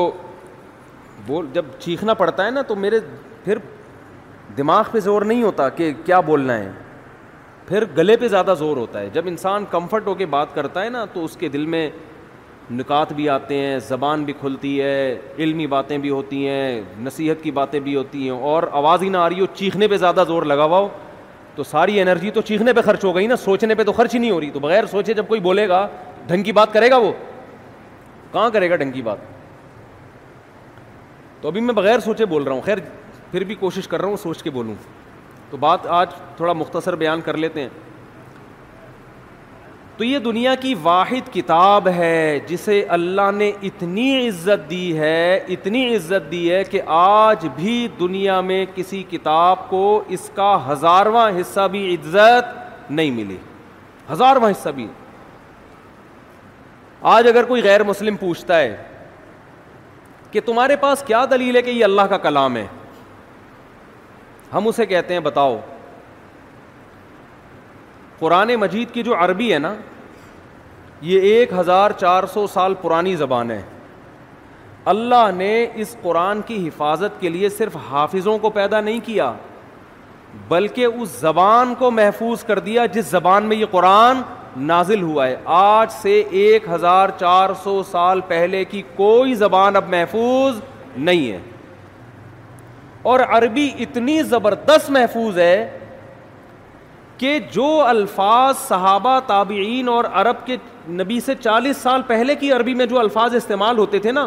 [1.26, 2.98] بول جب چیخنا پڑتا ہے نا تو میرے
[3.44, 3.58] پھر
[4.56, 6.70] دماغ پہ زور نہیں ہوتا کہ کیا بولنا ہے
[7.68, 10.88] پھر گلے پہ زیادہ زور ہوتا ہے جب انسان کمفرٹ ہو کے بات کرتا ہے
[10.90, 11.88] نا تو اس کے دل میں
[12.72, 17.50] نکات بھی آتے ہیں زبان بھی کھلتی ہے علمی باتیں بھی ہوتی ہیں نصیحت کی
[17.60, 20.42] باتیں بھی ہوتی ہیں اور آواز ہی نہ آ رہی ہو چیخنے پہ زیادہ زور
[20.52, 20.88] لگا ہوا ہو
[21.56, 24.18] تو ساری انرجی تو چیخنے پہ خرچ ہو گئی نا سوچنے پہ تو خرچ ہی
[24.20, 25.86] نہیں ہو رہی تو بغیر سوچے جب کوئی بولے گا
[26.26, 27.12] ڈھنگ کی بات کرے گا وہ
[28.32, 29.18] کہاں کرے گا ڈھنگ کی بات
[31.40, 32.78] تو ابھی میں بغیر سوچے بول رہا ہوں خیر
[33.30, 34.74] پھر بھی کوشش کر رہا ہوں سوچ کے بولوں
[35.54, 37.68] تو بات آج تھوڑا مختصر بیان کر لیتے ہیں
[39.96, 45.84] تو یہ دنیا کی واحد کتاب ہے جسے اللہ نے اتنی عزت دی ہے اتنی
[45.96, 49.84] عزت دی ہے کہ آج بھی دنیا میں کسی کتاب کو
[50.16, 53.36] اس کا ہزارواں حصہ بھی عزت نہیں ملی
[54.12, 54.86] ہزارواں حصہ بھی
[57.16, 58.76] آج اگر کوئی غیر مسلم پوچھتا ہے
[60.32, 62.66] کہ تمہارے پاس کیا دلیل ہے کہ یہ اللہ کا کلام ہے
[64.54, 65.56] ہم اسے کہتے ہیں بتاؤ
[68.18, 69.74] قرآن مجید کی جو عربی ہے نا
[71.02, 73.60] یہ ایک ہزار چار سو سال پرانی زبان ہے
[74.92, 75.50] اللہ نے
[75.82, 79.32] اس قرآن کی حفاظت کے لیے صرف حافظوں کو پیدا نہیں کیا
[80.48, 84.20] بلکہ اس زبان کو محفوظ کر دیا جس زبان میں یہ قرآن
[84.66, 89.88] نازل ہوا ہے آج سے ایک ہزار چار سو سال پہلے کی کوئی زبان اب
[89.94, 90.60] محفوظ
[90.96, 91.38] نہیں ہے
[93.12, 95.56] اور عربی اتنی زبردست محفوظ ہے
[97.18, 100.56] کہ جو الفاظ صحابہ تابعین اور عرب کے
[101.00, 104.26] نبی سے چالیس سال پہلے کی عربی میں جو الفاظ استعمال ہوتے تھے نا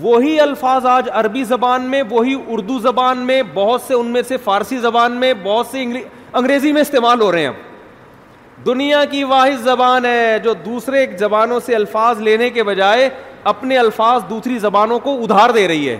[0.00, 4.36] وہی الفاظ آج عربی زبان میں وہی اردو زبان میں بہت سے ان میں سے
[4.44, 9.62] فارسی زبان میں بہت سے انگریزی میں استعمال ہو رہے ہیں اب دنیا کی واحد
[9.64, 13.08] زبان ہے جو دوسرے زبانوں سے الفاظ لینے کے بجائے
[13.52, 15.98] اپنے الفاظ دوسری زبانوں کو ادھار دے رہی ہے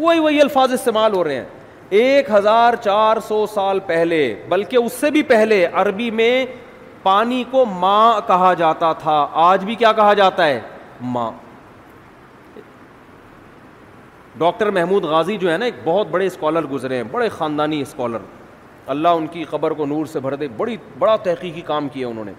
[0.00, 1.44] وہی وہی الفاظ استعمال ہو رہے ہیں
[2.00, 6.32] ایک ہزار چار سو سال پہلے بلکہ اس سے بھی پہلے عربی میں
[7.02, 9.16] پانی کو ماں کہا جاتا تھا
[9.48, 10.60] آج بھی کیا کہا جاتا ہے
[11.14, 11.30] ماں
[14.38, 18.26] ڈاکٹر محمود غازی جو ہے نا ایک بہت بڑے اسکالر گزرے ہیں بڑے خاندانی اسکالر
[18.94, 22.24] اللہ ان کی خبر کو نور سے بھر دے بڑی بڑا تحقیقی کام کیا انہوں
[22.24, 22.32] نے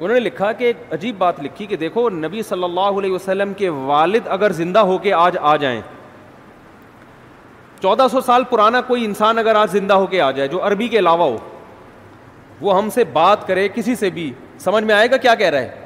[0.00, 3.52] انہوں نے لکھا کہ ایک عجیب بات لکھی کہ دیکھو نبی صلی اللہ علیہ وسلم
[3.54, 5.80] کے والد اگر زندہ ہو کے آج آ جائیں
[7.82, 10.88] چودہ سو سال پرانا کوئی انسان اگر آج زندہ ہو کے آ جائے جو عربی
[10.88, 11.36] کے علاوہ ہو
[12.60, 14.32] وہ ہم سے بات کرے کسی سے بھی
[14.64, 15.78] سمجھ میں آئے گا کیا کہہ رہا ہے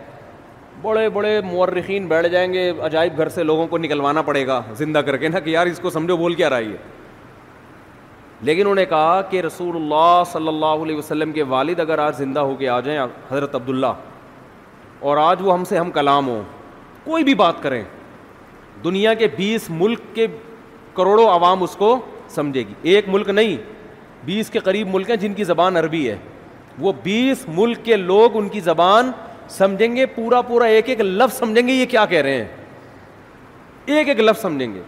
[0.82, 4.98] بڑے بڑے مورخین بیٹھ جائیں گے عجائب گھر سے لوگوں کو نکلوانا پڑے گا زندہ
[5.06, 6.76] کر کے نا کہ یار اس کو سمجھو بول کیا رہا ہے
[8.42, 12.16] لیکن انہوں نے کہا کہ رسول اللہ صلی اللہ علیہ وسلم کے والد اگر آج
[12.16, 13.92] زندہ ہو کے آ جائیں حضرت عبداللہ
[15.10, 16.42] اور آج وہ ہم سے ہم کلام ہوں
[17.04, 17.82] کوئی بھی بات کریں
[18.84, 20.26] دنیا کے بیس ملک کے
[20.94, 21.96] کروڑوں عوام اس کو
[22.34, 23.56] سمجھے گی ایک ملک نہیں
[24.24, 26.16] بیس کے قریب ملک ہیں جن کی زبان عربی ہے
[26.80, 29.10] وہ بیس ملک کے لوگ ان کی زبان
[29.58, 32.36] سمجھیں گے پورا پورا ایک ایک لفظ سمجھیں گے یہ کیا کہہ رہے
[33.88, 34.82] ہیں ایک ایک لفظ سمجھیں گے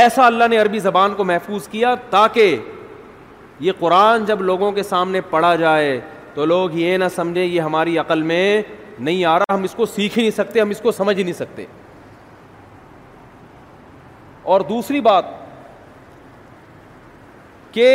[0.00, 2.56] ایسا اللہ نے عربی زبان کو محفوظ کیا تاکہ
[3.60, 5.98] یہ قرآن جب لوگوں کے سامنے پڑھا جائے
[6.34, 8.62] تو لوگ یہ نہ سمجھیں یہ ہماری عقل میں
[8.98, 11.22] نہیں آ رہا ہم اس کو سیکھ ہی نہیں سکتے ہم اس کو سمجھ ہی
[11.22, 11.64] نہیں سکتے
[14.52, 15.24] اور دوسری بات
[17.72, 17.90] کہ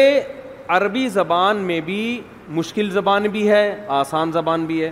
[0.75, 1.99] عربی زبان میں بھی
[2.60, 3.63] مشکل زبان بھی ہے
[4.03, 4.91] آسان زبان بھی ہے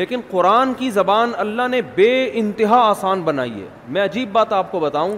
[0.00, 4.70] لیکن قرآن کی زبان اللہ نے بے انتہا آسان بنائی ہے میں عجیب بات آپ
[4.72, 5.16] کو بتاؤں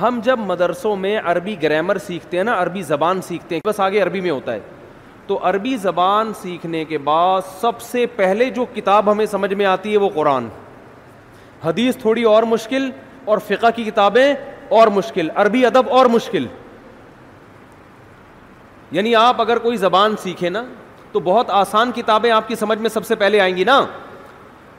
[0.00, 4.00] ہم جب مدرسوں میں عربی گرامر سیکھتے ہیں نا عربی زبان سیکھتے ہیں بس آگے
[4.02, 4.60] عربی میں ہوتا ہے
[5.26, 9.92] تو عربی زبان سیکھنے کے بعد سب سے پہلے جو کتاب ہمیں سمجھ میں آتی
[9.92, 10.46] ہے وہ قرآن
[11.64, 12.90] حدیث تھوڑی اور مشکل
[13.24, 14.32] اور فقہ کی کتابیں
[14.78, 16.46] اور مشکل عربی ادب اور مشکل
[18.92, 20.62] یعنی آپ اگر کوئی زبان سیکھیں نا
[21.12, 23.84] تو بہت آسان کتابیں آپ کی سمجھ میں سب سے پہلے آئیں گی نا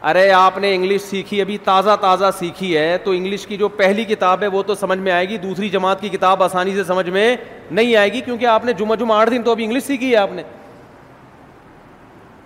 [0.09, 4.03] ارے آپ نے انگلش سیکھی ابھی تازہ تازہ سیکھی ہے تو انگلش کی جو پہلی
[4.05, 7.09] کتاب ہے وہ تو سمجھ میں آئے گی دوسری جماعت کی کتاب آسانی سے سمجھ
[7.09, 7.35] میں
[7.77, 10.15] نہیں آئے گی کیونکہ آپ نے جمعہ جمعہ آٹھ دن تو ابھی انگلش سیکھی ہے
[10.17, 10.43] آپ نے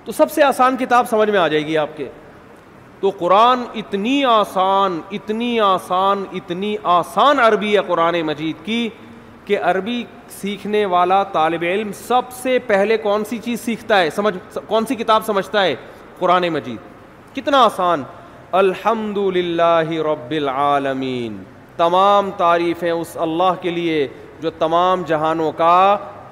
[0.06, 2.08] تو سب سے آسان کتاب سمجھ میں آ جائے گی آپ کے
[3.00, 8.88] تو قرآن اتنی آسان اتنی آسان اتنی آسان عربی ہے قرآن مجید کی
[9.46, 10.04] کہ عربی
[10.42, 14.34] سیکھنے والا طالب علم سب سے پہلے کون سی چیز سیکھتا ہے سمجھ
[14.68, 15.76] کون سی کتاب سمجھتا ہے
[16.20, 16.96] قرآن مجید
[17.38, 18.04] کتنا آسان
[18.60, 21.36] الحمد للہ رب العالمین
[21.78, 24.08] تمام تعریفیں اس اللہ کے لیے
[24.42, 25.74] جو تمام جہانوں کا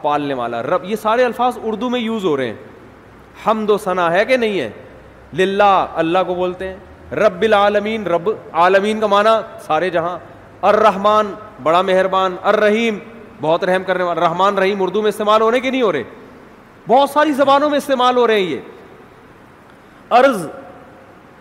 [0.02, 4.10] پالنے والا رب یہ سارے الفاظ اردو میں یوز ہو رہے ہیں حمد و ثنا
[4.14, 4.70] ہے کہ نہیں ہے
[5.44, 5.70] للہ
[6.06, 8.30] اللہ کو بولتے ہیں رب العالمین رب
[8.64, 9.36] عالمین کا معنی
[9.68, 10.18] سارے جہاں
[10.74, 11.32] الرحمن
[11.64, 12.98] بڑا مہربان الرحیم
[13.42, 16.04] بہت رحم کرنے والا رحمان رحیم اردو میں استعمال ہونے کے نہیں ہو رہے
[16.90, 20.46] بہت ساری زبانوں میں استعمال ہو رہے ہیں یہ عرض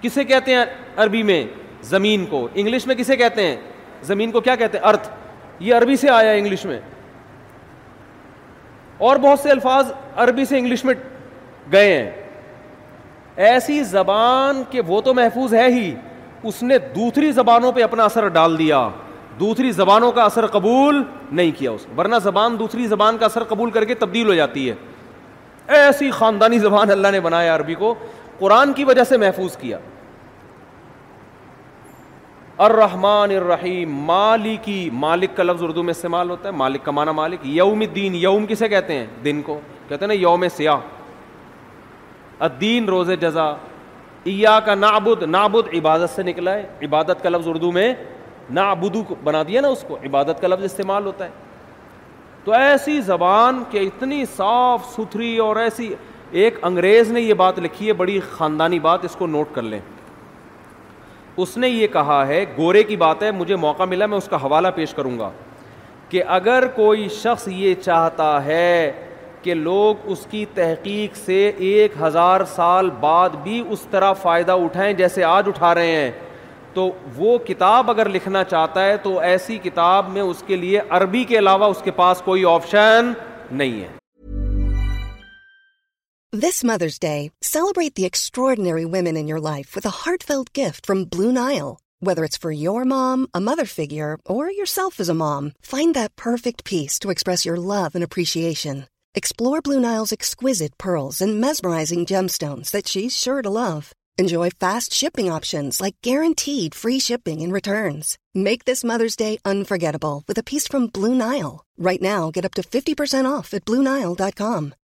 [0.04, 0.64] کسے کہتے ہیں
[1.02, 1.42] عربی میں
[1.90, 3.54] زمین کو انگلش میں کسے کہتے ہیں
[4.08, 5.08] زمین کو کیا کہتے ہیں ارتھ
[5.60, 6.78] یہ عربی سے آیا ہے انگلش میں
[9.08, 9.92] اور بہت سے الفاظ
[10.24, 10.94] عربی سے انگلش میں
[11.72, 15.94] گئے ہیں ایسی زبان کے وہ تو محفوظ ہے ہی
[16.50, 18.88] اس نے دوسری زبانوں پہ اپنا اثر ڈال دیا
[19.40, 21.02] دوسری زبانوں کا اثر قبول
[21.40, 24.68] نہیں کیا اس ورنہ زبان دوسری زبان کا اثر قبول کر کے تبدیل ہو جاتی
[24.68, 24.74] ہے
[25.80, 27.94] ایسی خاندانی زبان اللہ نے بنایا عربی کو
[28.38, 29.78] قرآن کی وجہ سے محفوظ کیا
[32.62, 37.46] الرحمن الرحیم مالکی مالک کا لفظ اردو میں استعمال ہوتا ہے مالک کا معنی مالک
[37.46, 40.80] یوم الدین یوم کسے کہتے ہیں دن کو کہتے ہیں نا یوم سیاہ
[42.46, 43.44] الدین روز جزا
[44.32, 47.92] ایا کا نعبد نعبد عبادت سے نکلا ہے عبادت کا لفظ اردو میں
[48.58, 51.30] نعبدو کو بنا دیا نا اس کو عبادت کا لفظ استعمال ہوتا ہے
[52.44, 55.92] تو ایسی زبان کہ اتنی صاف ستھری اور ایسی
[56.42, 59.80] ایک انگریز نے یہ بات لکھی ہے بڑی خاندانی بات اس کو نوٹ کر لیں
[61.42, 64.36] اس نے یہ کہا ہے گورے کی بات ہے مجھے موقع ملا میں اس کا
[64.42, 65.30] حوالہ پیش کروں گا
[66.08, 68.92] کہ اگر کوئی شخص یہ چاہتا ہے
[69.42, 74.92] کہ لوگ اس کی تحقیق سے ایک ہزار سال بعد بھی اس طرح فائدہ اٹھائیں
[75.02, 76.10] جیسے آج اٹھا رہے ہیں
[76.74, 81.24] تو وہ کتاب اگر لکھنا چاہتا ہے تو ایسی کتاب میں اس کے لیے عربی
[81.28, 83.12] کے علاوہ اس کے پاس کوئی آپشن
[83.50, 83.88] نہیں ہے
[86.42, 89.90] this Mother's Day celebrate the extraordinary women in your life with a
[90.28, 90.48] heartfelt
[90.86, 91.66] from Bloom oil
[92.06, 94.50] whether it's for mom a mother figure اور
[96.22, 98.76] perfect face toss your love and appreciation
[99.40, 100.34] Bloom oil X
[101.34, 102.04] moisturizing
[104.90, 105.82] sureness
[108.42, 110.38] make this Mother's Day an effort with
[110.72, 111.50] a mom Bloom oil
[111.86, 113.84] right now get upend of Bloom
[114.20, 114.64] dot com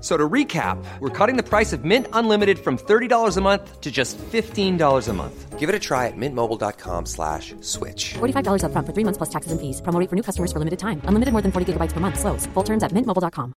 [0.00, 3.90] So to recap, we're cutting the price of Mint Unlimited from $30 a month to
[3.90, 5.58] just $15 a month.
[5.58, 8.14] Give it a try at mintmobile.com slash switch.
[8.14, 9.80] $45 up front for three months plus taxes and fees.
[9.80, 11.00] Promo for new customers for limited time.
[11.08, 12.20] Unlimited more than 40 gigabytes per month.
[12.20, 12.44] Slows.
[12.54, 13.52] Full terms at mintmobile.com.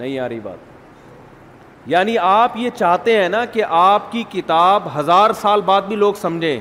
[0.00, 5.30] نہیں آ رہی بات یعنی آپ یہ چاہتے ہیں نا کہ آپ کی کتاب ہزار
[5.40, 6.60] سال بعد بھی لوگ سمجھیں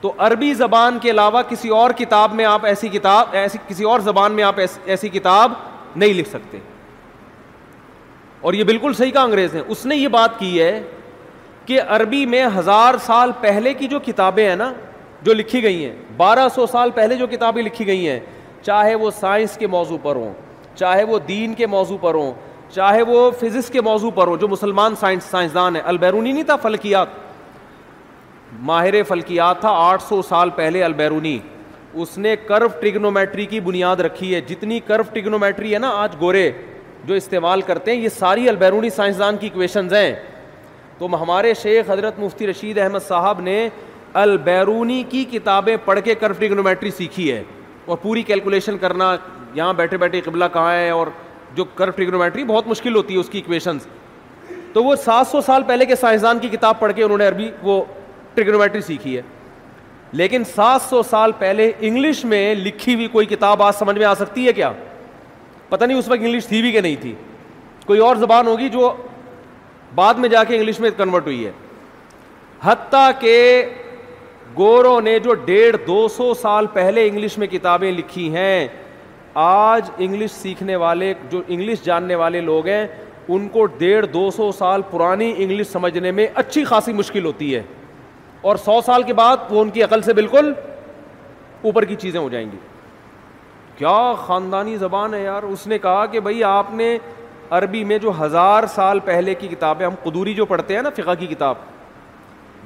[0.00, 4.00] تو عربی زبان کے علاوہ کسی اور کتاب میں آپ ایسی کتاب ایسی کسی اور
[4.00, 5.52] زبان میں آپ ایسی کتاب
[5.96, 6.58] نہیں لکھ سکتے
[8.40, 10.80] اور یہ بالکل صحیح کا انگریز ہے اس نے یہ بات کی ہے
[11.66, 14.72] کہ عربی میں ہزار سال پہلے کی جو کتابیں ہیں نا
[15.22, 18.18] جو لکھی گئی ہیں بارہ سو سال پہلے جو کتابیں لکھی گئی ہیں
[18.66, 20.32] چاہے وہ سائنس کے موضوع پر ہوں
[20.76, 22.32] چاہے وہ دین کے موضوع پر ہوں
[22.74, 26.56] چاہے وہ فزکس کے موضوع پر ہوں جو مسلمان سائنس سائنسدان ہیں البیرونی نہیں تھا
[26.62, 27.08] فلکیات
[28.66, 31.38] ماہر فلکیات تھا آٹھ سو سال پہلے البیرونی
[32.02, 36.50] اس نے کرو ٹریگنومیٹری کی بنیاد رکھی ہے جتنی کرو ٹریگنومیٹری ہے نا آج گورے
[37.06, 40.14] جو استعمال کرتے ہیں یہ ساری البیرونی سائنسدان کی اکویشنز ہیں
[40.98, 43.68] تو ہمارے شیخ حضرت مفتی رشید احمد صاحب نے
[44.22, 47.42] البیرونی کی کتابیں پڑھ کے کرو ٹریگنومیٹری سیکھی ہے
[47.86, 49.16] اور پوری کیلکولیشن کرنا
[49.54, 51.06] یہاں بیٹھے بیٹھے قبلہ کہاں ہے اور
[51.56, 53.86] جو کرو ٹریگنومیٹری بہت مشکل ہوتی ہے اس کی اکویشنز
[54.72, 57.50] تو وہ سات سو سال پہلے کے سائنسدان کی کتاب پڑھ کے انہوں نے عربی
[57.62, 57.82] وہ
[58.38, 59.22] ٹرگنومیٹری سیکھی ہے
[60.20, 64.14] لیکن سات سو سال پہلے انگلش میں لکھی ہوئی کوئی کتاب آج سمجھ میں آ
[64.18, 64.70] سکتی ہے کیا
[65.68, 67.14] پتہ نہیں اس وقت انگلش تھی بھی کہ نہیں تھی
[67.86, 68.92] کوئی اور زبان ہوگی جو
[69.94, 71.50] بعد میں جا کے انگلش میں کنورٹ ہوئی ہے
[72.62, 73.34] حتیٰ کہ
[74.58, 78.66] گورو نے جو ڈیڑھ دو سو سال پہلے انگلش میں کتابیں لکھی ہیں
[79.48, 82.86] آج انگلش سیکھنے والے جو انگلش جاننے والے لوگ ہیں
[83.28, 87.62] ان کو ڈیڑھ دو سو سال پرانی انگلش سمجھنے میں اچھی خاصی مشکل ہوتی ہے
[88.42, 90.52] اور سو سال کے بعد وہ ان کی عقل سے بالکل
[91.68, 92.56] اوپر کی چیزیں ہو جائیں گی
[93.76, 93.96] کیا
[94.26, 96.96] خاندانی زبان ہے یار اس نے کہا کہ بھائی آپ نے
[97.58, 101.14] عربی میں جو ہزار سال پہلے کی کتابیں ہم قدوری جو پڑھتے ہیں نا فقہ
[101.18, 101.56] کی کتاب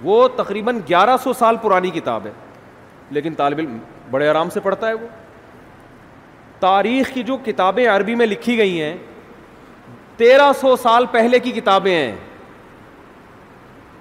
[0.02, 2.30] وہ تقریباً گیارہ سو سال پرانی کتاب ہے
[3.16, 3.76] لیکن طالب علم
[4.10, 5.06] بڑے آرام سے پڑھتا ہے وہ
[6.60, 8.96] تاریخ کی جو کتابیں عربی میں لکھی گئی ہیں
[10.16, 12.14] تیرہ سو سال پہلے کی کتابیں ہیں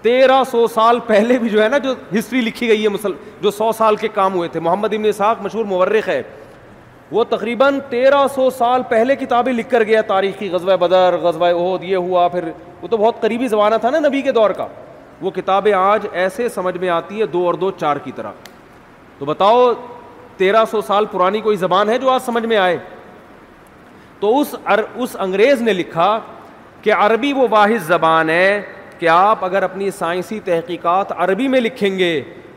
[0.01, 3.11] تیرہ سو سال پہلے بھی جو ہے نا جو ہسٹری لکھی گئی ہے مسل
[3.41, 6.21] جو سو سال کے کام ہوئے تھے محمد ابن اسحاق مشہور مورخ ہے
[7.11, 11.83] وہ تقریباً تیرہ سو سال پہلے کتابیں لکھ کر گیا تاریخی غزوہ بدر غزوہ عہد
[11.83, 12.49] یہ ہوا پھر
[12.81, 14.67] وہ تو بہت قریبی زمانہ تھا نا نبی کے دور کا
[15.21, 18.31] وہ کتابیں آج ایسے سمجھ میں آتی ہے دو اور دو چار کی طرح
[19.19, 19.71] تو بتاؤ
[20.37, 22.77] تیرہ سو سال پرانی کوئی زبان ہے جو آج سمجھ میں آئے
[24.19, 24.55] تو اس
[25.03, 26.17] اس انگریز نے لکھا
[26.81, 28.61] کہ عربی وہ واحد زبان ہے
[29.01, 32.09] کہ آپ اگر اپنی سائنسی تحقیقات عربی میں لکھیں گے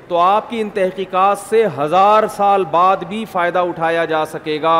[0.09, 4.77] تو آپ کی ان تحقیقات سے ہزار سال بعد بھی فائدہ اٹھایا جا سکے گا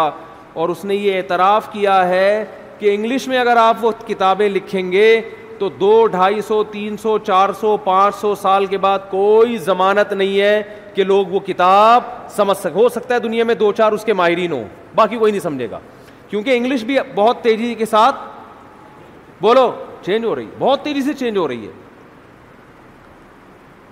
[0.55, 2.45] اور اس نے یہ اعتراف کیا ہے
[2.79, 5.09] کہ انگلش میں اگر آپ وہ کتابیں لکھیں گے
[5.59, 10.13] تو دو ڈھائی سو تین سو چار سو پانچ سو سال کے بعد کوئی ضمانت
[10.13, 10.63] نہیں ہے
[10.95, 12.03] کہ لوگ وہ کتاب
[12.37, 15.33] سمجھ سک ہو سکتا ہے دنیا میں دو چار اس کے ماہرین ہوں باقی کوئی
[15.33, 15.79] نہیں سمجھے گا
[16.31, 18.17] کیونکہ انگلش بھی بہت تیزی کے ساتھ
[19.41, 19.71] بولو
[20.07, 21.73] چینج ہو رہی ہے بہت تیزی سے چینج ہو رہی ہے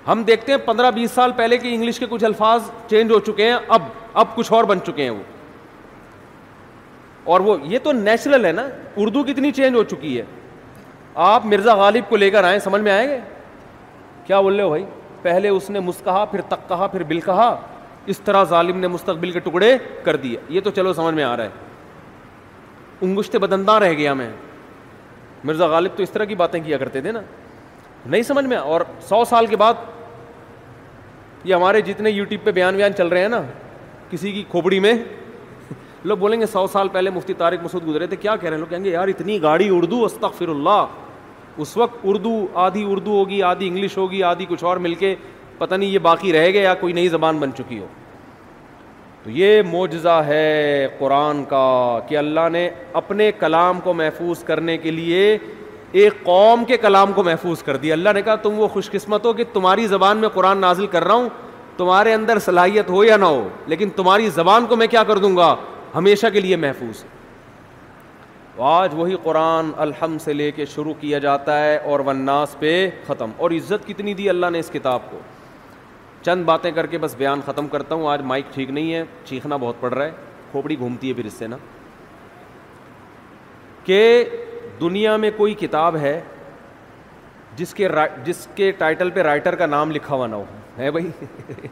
[0.08, 3.48] ہم دیکھتے ہیں پندرہ بیس سال پہلے کے انگلش کے کچھ الفاظ چینج ہو چکے
[3.50, 3.82] ہیں اب
[4.22, 5.22] اب کچھ اور اور بن چکے ہیں وہ
[7.44, 8.62] وہ یہ تو نیچرل ہے ہے نا
[9.02, 10.20] اردو کتنی چینج ہو چکی
[11.30, 13.18] آپ مرزا غالب کو لے کر آئیں سمجھ میں آئیں گے
[14.26, 14.84] کیا بول رہے ہو بھائی
[15.22, 17.48] پہلے اس نے مس کہا پھر تک کہا پھر بل کہا
[18.12, 21.36] اس طرح ظالم نے مستقبل کے ٹکڑے کر دیے یہ تو چلو سمجھ میں آ
[21.36, 21.70] رہا ہے
[23.08, 24.30] انگشت بدندہ رہ گیا میں
[25.44, 27.20] مرزا غالب تو اس طرح کی باتیں کیا کرتے تھے نا
[28.06, 29.74] نہیں سمجھ میں اور سو سال کے بعد
[31.44, 33.42] یہ ہمارے جتنے یوٹیوب پہ بیان ویان چل رہے ہیں نا
[34.10, 34.94] کسی کی کھوپڑی میں
[36.04, 38.60] لوگ بولیں گے سو سال پہلے مفتی طارق مسعود گزرے تھے کیا کہہ رہے ہیں
[38.60, 40.86] لوگ کہیں گے یار اتنی گاڑی اردو استغفر اللہ
[41.62, 45.14] اس وقت اردو آدھی اردو ہوگی آدھی انگلش ہوگی آدھی کچھ اور مل کے
[45.58, 47.86] پتہ نہیں یہ باقی رہ گیا یا کوئی نئی زبان بن چکی ہو
[49.24, 51.64] تو یہ معجزہ ہے قرآن کا
[52.06, 52.68] کہ اللہ نے
[53.00, 55.36] اپنے کلام کو محفوظ کرنے کے لیے
[56.02, 59.26] ایک قوم کے کلام کو محفوظ کر دیا اللہ نے کہا تم وہ خوش قسمت
[59.26, 61.28] ہو کہ تمہاری زبان میں قرآن نازل کر رہا ہوں
[61.76, 65.36] تمہارے اندر صلاحیت ہو یا نہ ہو لیکن تمہاری زبان کو میں کیا کر دوں
[65.36, 65.54] گا
[65.94, 67.04] ہمیشہ کے لیے محفوظ
[68.70, 72.72] آج وہی قرآن الحم سے لے کے شروع کیا جاتا ہے اور ون پہ
[73.06, 75.18] ختم اور عزت کتنی دی اللہ نے اس کتاب کو
[76.24, 79.56] چند باتیں کر کے بس بیان ختم کرتا ہوں آج مائک ٹھیک نہیں ہے چیخنا
[79.56, 80.10] بہت پڑ رہا ہے
[80.50, 81.56] کھوپڑی گھومتی ہے پھر اس سے نا
[83.84, 83.98] کہ
[84.80, 86.20] دنیا میں کوئی کتاب ہے
[87.56, 87.88] جس کے
[88.24, 90.44] جس کے ٹائٹل پہ رائٹر کا نام لکھا ہوا نہ ہو
[90.78, 91.10] ہے بھائی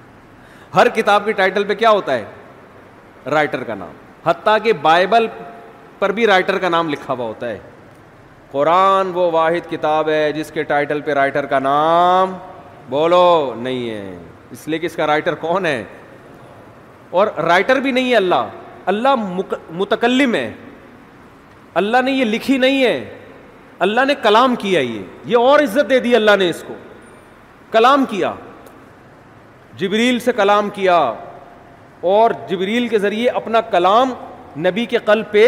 [0.74, 2.24] ہر کتاب کے ٹائٹل پہ کیا ہوتا ہے
[3.36, 3.92] رائٹر کا نام
[4.26, 5.26] حتیٰ کہ بائبل
[5.98, 7.58] پر بھی رائٹر کا نام لکھا ہوا ہوتا ہے
[8.50, 12.32] قرآن وہ واحد کتاب ہے جس کے ٹائٹل پہ رائٹر کا نام
[12.88, 14.16] بولو نہیں ہے
[14.52, 15.82] اس لیے کہ اس کا رائٹر کون ہے
[17.18, 18.48] اور رائٹر بھی نہیں ہے اللہ
[18.92, 19.14] اللہ
[19.80, 20.50] متکلم ہے
[21.80, 23.18] اللہ نے یہ لکھی نہیں ہے
[23.86, 26.74] اللہ نے کلام کیا یہ یہ اور عزت دے دی اللہ نے اس کو
[27.72, 28.32] کلام کیا
[29.78, 30.96] جبریل سے کلام کیا
[32.14, 34.12] اور جبریل کے ذریعے اپنا کلام
[34.68, 35.44] نبی کے قلب پہ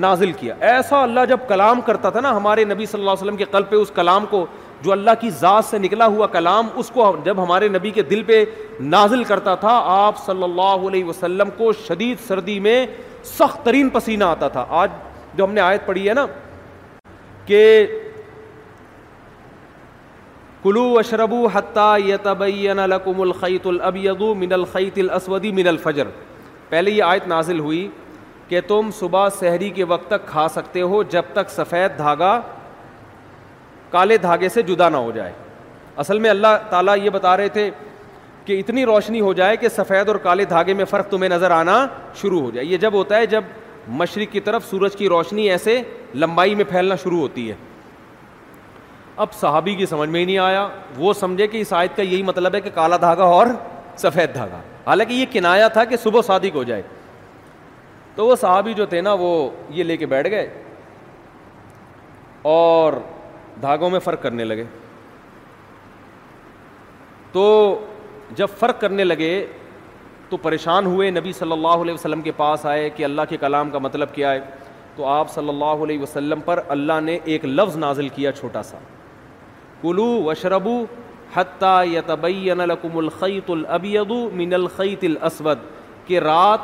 [0.00, 3.36] نازل کیا ایسا اللہ جب کلام کرتا تھا نا ہمارے نبی صلی اللہ علیہ وسلم
[3.36, 4.46] کے قلب پہ اس کلام کو
[4.84, 8.22] جو اللہ کی ذات سے نکلا ہوا کلام اس کو جب ہمارے نبی کے دل
[8.26, 8.44] پہ
[8.94, 12.84] نازل کرتا تھا آپ صلی اللہ علیہ وسلم کو شدید سردی میں
[13.38, 14.90] سخت ترین پسینہ آتا تھا آج
[15.34, 16.26] جو ہم نے آیت پڑھی ہے نا
[17.46, 17.60] کہ
[20.62, 21.46] کلو اشربو
[22.88, 26.08] لکم الخیت العبیدو من الخیت الخطی من الفجر
[26.68, 27.86] پہلے یہ آیت نازل ہوئی
[28.48, 32.40] کہ تم صبح سحری کے وقت تک کھا سکتے ہو جب تک سفید دھاگا
[33.92, 35.32] کالے دھاگے سے جدا نہ ہو جائے
[36.02, 37.70] اصل میں اللہ تعالیٰ یہ بتا رہے تھے
[38.44, 41.74] کہ اتنی روشنی ہو جائے کہ سفید اور کالے دھاگے میں فرق تمہیں نظر آنا
[42.20, 43.44] شروع ہو جائے یہ جب ہوتا ہے جب
[44.00, 45.80] مشرق کی طرف سورج کی روشنی ایسے
[46.24, 47.54] لمبائی میں پھیلنا شروع ہوتی ہے
[49.22, 50.66] اب صحابی کی سمجھ میں ہی نہیں آیا
[50.96, 53.46] وہ سمجھے کہ اس آیت کا یہی مطلب ہے کہ کالا دھاگا اور
[54.02, 56.82] سفید دھاگا حالانکہ یہ کنایا تھا کہ صبح شادی کو جائے
[58.14, 59.32] تو وہ صحابی جو تھے نا وہ
[59.74, 60.46] یہ لے کے بیٹھ گئے
[62.52, 62.92] اور
[63.60, 64.64] دھاگوں میں فرق کرنے لگے
[67.32, 67.78] تو
[68.36, 69.34] جب فرق کرنے لگے
[70.28, 73.70] تو پریشان ہوئے نبی صلی اللہ علیہ وسلم کے پاس آئے کہ اللہ کے کلام
[73.70, 74.40] کا مطلب کیا ہے
[74.96, 78.78] تو آپ صلی اللہ علیہ وسلم پر اللہ نے ایک لفظ نازل کیا چھوٹا سا
[79.82, 80.84] کلو وشربو
[81.34, 81.84] حتیٰ
[82.66, 85.58] لکم الخیط الابید من الخیط الاسود
[86.06, 86.60] کہ رات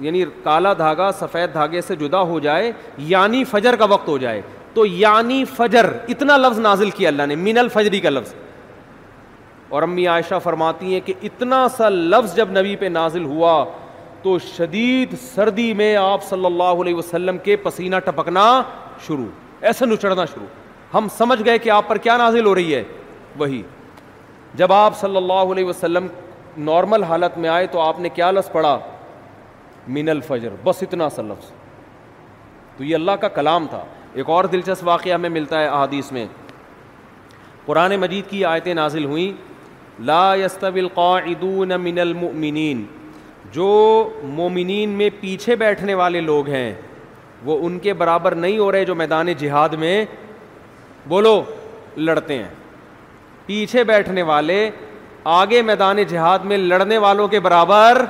[0.00, 2.70] یعنی کالا دھاگا سفید دھاگے سے جدا ہو جائے
[3.12, 4.40] یعنی فجر کا وقت ہو جائے
[4.74, 8.34] تو یعنی فجر اتنا لفظ نازل کیا اللہ نے مین الفجری کا لفظ
[9.76, 13.64] اور امی عائشہ فرماتی ہیں کہ اتنا سا لفظ جب نبی پہ نازل ہوا
[14.22, 18.44] تو شدید سردی میں آپ صلی اللہ علیہ وسلم کے پسینہ ٹپکنا
[19.06, 19.26] شروع
[19.60, 20.46] ایسا نچڑنا شروع
[20.94, 22.82] ہم سمجھ گئے کہ آپ پر کیا نازل ہو رہی ہے
[23.38, 23.62] وہی
[24.60, 26.06] جب آپ صلی اللہ علیہ وسلم
[26.68, 28.78] نارمل حالت میں آئے تو آپ نے کیا لفظ پڑھا
[29.96, 31.52] من الفجر بس اتنا سا لفظ
[32.76, 33.84] تو یہ اللہ کا کلام تھا
[34.14, 36.26] ایک اور دلچسپ واقعہ ہمیں ملتا ہے احادیث میں
[37.66, 39.32] قرآن مجید کی آیتیں نازل ہوئیں
[40.10, 42.84] لا یستوی القاعدون من المؤمنین
[43.52, 43.66] جو
[44.36, 46.72] مومنین میں پیچھے بیٹھنے والے لوگ ہیں
[47.44, 49.96] وہ ان کے برابر نہیں ہو رہے جو میدان جہاد میں
[51.08, 51.42] بولو
[51.96, 52.48] لڑتے ہیں
[53.46, 54.68] پیچھے بیٹھنے والے
[55.40, 58.04] آگے میدان جہاد میں لڑنے والوں کے برابر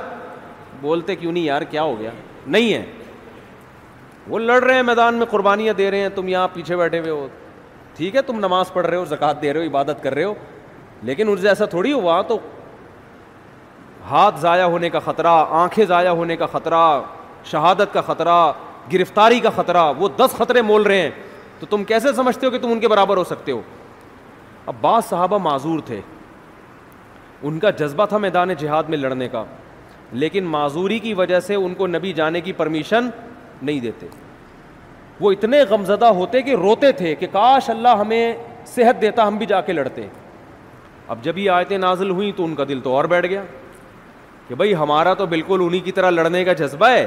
[0.81, 2.11] بولتے کیوں نہیں یار کیا ہو گیا
[2.45, 2.83] نہیں ہے
[4.27, 7.11] وہ لڑ رہے ہیں میدان میں قربانیاں دے رہے ہیں تم یہاں پیچھے بیٹھے ہوئے
[7.11, 7.27] ہو
[7.95, 10.33] ٹھیک ہے تم نماز پڑھ رہے ہو زکوٰۃ دے رہے ہو عبادت کر رہے ہو
[11.09, 12.37] لیکن ان سے ایسا تھوڑی ہوا تو
[14.09, 15.27] ہاتھ ضائع ہونے کا خطرہ
[15.59, 16.81] آنکھیں ضائع ہونے کا خطرہ
[17.51, 18.41] شہادت کا خطرہ
[18.93, 21.09] گرفتاری کا خطرہ وہ دس خطرے مول رہے ہیں
[21.59, 23.61] تو تم کیسے سمجھتے ہو کہ تم ان کے برابر ہو سکتے ہو
[24.65, 25.99] اب بعض صحابہ معذور تھے
[27.47, 29.43] ان کا جذبہ تھا میدان جہاد میں لڑنے کا
[30.11, 33.09] لیکن معذوری کی وجہ سے ان کو نبی جانے کی پرمیشن
[33.61, 34.07] نہیں دیتے
[35.19, 38.33] وہ اتنے غمزدہ ہوتے کہ روتے تھے کہ کاش اللہ ہمیں
[38.75, 40.07] صحت دیتا ہم بھی جا کے لڑتے
[41.07, 43.43] اب جب یہ آیتیں نازل ہوئیں تو ان کا دل تو اور بیٹھ گیا
[44.47, 47.05] کہ بھائی ہمارا تو بالکل انہیں کی طرح لڑنے کا جذبہ ہے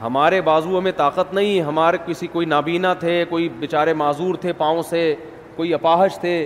[0.00, 4.82] ہمارے بازو میں طاقت نہیں ہمارے کسی کوئی نابینا تھے کوئی بیچارے معذور تھے پاؤں
[4.90, 5.14] سے
[5.56, 6.44] کوئی اپاہش تھے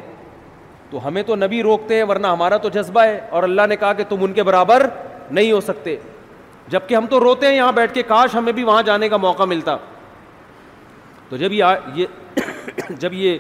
[0.91, 3.93] تو ہمیں تو نبی روکتے ہیں ورنہ ہمارا تو جذبہ ہے اور اللہ نے کہا
[3.93, 4.87] کہ تم ان کے برابر
[5.31, 5.97] نہیں ہو سکتے
[6.71, 9.43] جبکہ ہم تو روتے ہیں یہاں بیٹھ کے کاش ہمیں بھی وہاں جانے کا موقع
[9.53, 9.77] ملتا
[11.29, 12.01] تو جب یہ
[13.01, 13.39] جب یہ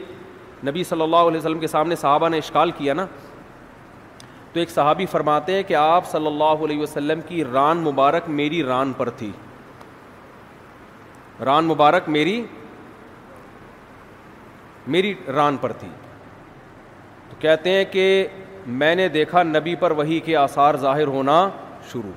[0.66, 3.06] نبی صلی اللہ علیہ وسلم کے سامنے صحابہ نے اشکال کیا نا
[4.52, 8.62] تو ایک صحابی فرماتے ہیں کہ آپ صلی اللہ علیہ وسلم کی ران مبارک میری
[8.64, 9.30] ران پر تھی
[11.46, 12.42] ران مبارک میری
[14.94, 15.88] میری ران پر تھی
[17.30, 18.04] تو کہتے ہیں کہ
[18.82, 21.48] میں نے دیکھا نبی پر وہی کے آثار ظاہر ہونا
[21.92, 22.12] شروع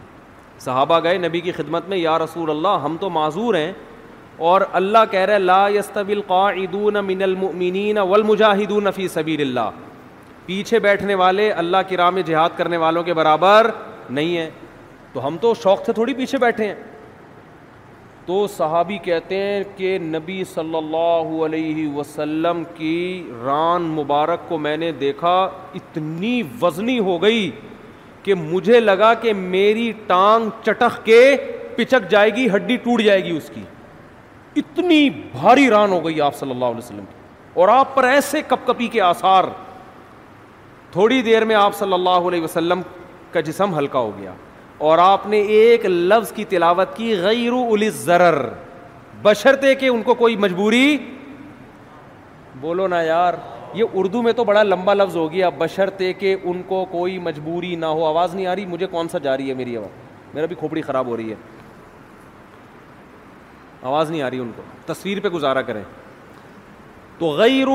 [0.63, 3.71] صحابہ گئے نبی کی خدمت میں یا رسول اللہ ہم تو معذور ہیں
[4.49, 6.75] اور اللہ کہہ رہے لا یستب القاید
[7.09, 9.79] من المؤمنین والمجاہدون فی سبیل اللہ
[10.45, 13.69] پیچھے بیٹھنے والے اللہ کی راہ میں جہاد کرنے والوں کے برابر
[14.19, 14.49] نہیں ہیں
[15.13, 16.75] تو ہم تو شوق سے تھوڑی پیچھے بیٹھے ہیں
[18.25, 22.95] تو صحابی کہتے ہیں کہ نبی صلی اللہ علیہ وسلم کی
[23.45, 25.35] ران مبارک کو میں نے دیکھا
[25.81, 27.49] اتنی وزنی ہو گئی
[28.23, 31.19] کہ مجھے لگا کہ میری ٹانگ چٹک کے
[31.75, 33.61] پچک جائے گی ہڈی ٹوٹ جائے گی اس کی
[34.59, 37.19] اتنی بھاری ران ہو گئی آپ صلی اللہ علیہ وسلم کی
[37.59, 39.43] اور آپ پر ایسے کپ کپی کے آثار
[40.91, 42.81] تھوڑی دیر میں آپ صلی اللہ علیہ وسلم
[43.31, 44.33] کا جسم ہلکا ہو گیا
[44.89, 48.23] اور آپ نے ایک لفظ کی تلاوت کی غیر الی ذر
[49.21, 50.97] بشرتے کہ ان کو کوئی مجبوری
[52.61, 53.33] بولو نا یار
[53.73, 57.75] یہ اردو میں تو بڑا لمبا لفظ ہو گیا بشرطے کہ ان کو کوئی مجبوری
[57.75, 59.89] نہ ہو آواز نہیں آ رہی مجھے کون سا جا رہی ہے میری آواز
[60.33, 61.35] میرا بھی کھوپڑی خراب ہو رہی ہے
[63.83, 64.61] آواز نہیں آ رہی ان کو
[64.93, 65.83] تصویر پہ گزارا کریں
[67.17, 67.67] تو غیر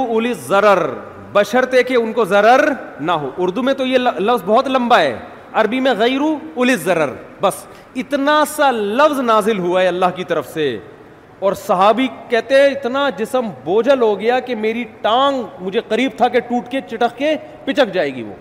[0.49, 0.87] غیرر
[1.33, 2.71] بشر تے کہ ان کو ضرر
[3.01, 5.17] نہ ہو اردو میں تو یہ لفظ بہت لمبا ہے
[5.61, 7.65] عربی میں غیر ذرر بس
[8.03, 10.77] اتنا سا لفظ نازل ہوا ہے اللہ کی طرف سے
[11.41, 16.29] اور صحابی کہتے ہیں اتنا جسم بوجھل ہو گیا کہ میری ٹانگ مجھے قریب تھا
[16.37, 17.35] کہ ٹوٹ کے چٹک کے
[17.65, 18.35] پچک جائے گی وہ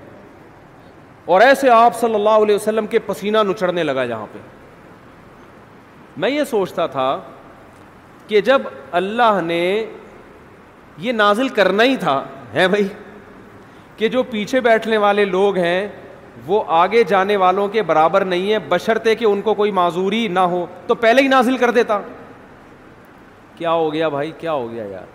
[1.34, 4.40] اور ایسے آپ صلی اللہ علیہ وسلم کے پسینہ نچڑنے لگا جہاں پہ
[6.24, 7.08] میں یہ سوچتا تھا
[8.28, 8.62] کہ جب
[9.02, 9.60] اللہ نے
[10.98, 12.22] یہ نازل کرنا ہی تھا
[12.54, 12.88] ہے بھائی
[13.98, 15.88] کہ جو پیچھے بیٹھنے والے لوگ ہیں
[16.46, 20.40] وہ آگے جانے والوں کے برابر نہیں ہے بشرتے کہ ان کو کوئی معذوری نہ
[20.56, 22.00] ہو تو پہلے ہی نازل کر دیتا
[23.58, 25.14] کیا ہو گیا بھائی کیا ہو گیا یار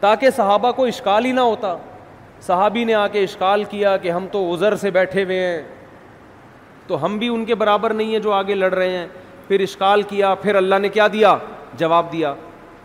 [0.00, 1.76] تاکہ صحابہ کو اشکال ہی نہ ہوتا
[2.46, 5.62] صحابی نے آ کے اشکال کیا کہ ہم تو ازر سے بیٹھے ہوئے ہیں
[6.86, 9.06] تو ہم بھی ان کے برابر نہیں ہیں جو آگے لڑ رہے ہیں
[9.48, 11.36] پھر اشکال کیا پھر اللہ نے کیا دیا
[11.78, 12.34] جواب دیا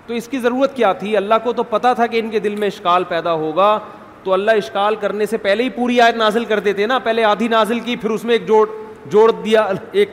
[0.08, 2.56] تو اس کی ضرورت کیا تھی اللہ کو تو پتا تھا کہ ان کے دل
[2.56, 3.78] میں اشکال پیدا ہوگا
[4.24, 7.48] تو اللہ اشکال کرنے سے پہلے ہی پوری آیت نازل کر دیتے نا پہلے آدھی
[7.48, 8.66] نازل کی پھر اس میں ایک جوڑ
[9.12, 10.12] جوڑ دیا ایک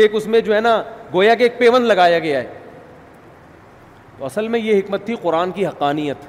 [0.00, 0.80] ایک اس میں جو ہے نا
[1.14, 2.58] گویا کے ایک پیون لگایا گیا ہے
[4.20, 6.24] تو اصل میں یہ حکمت تھی قرآن کی حقانیت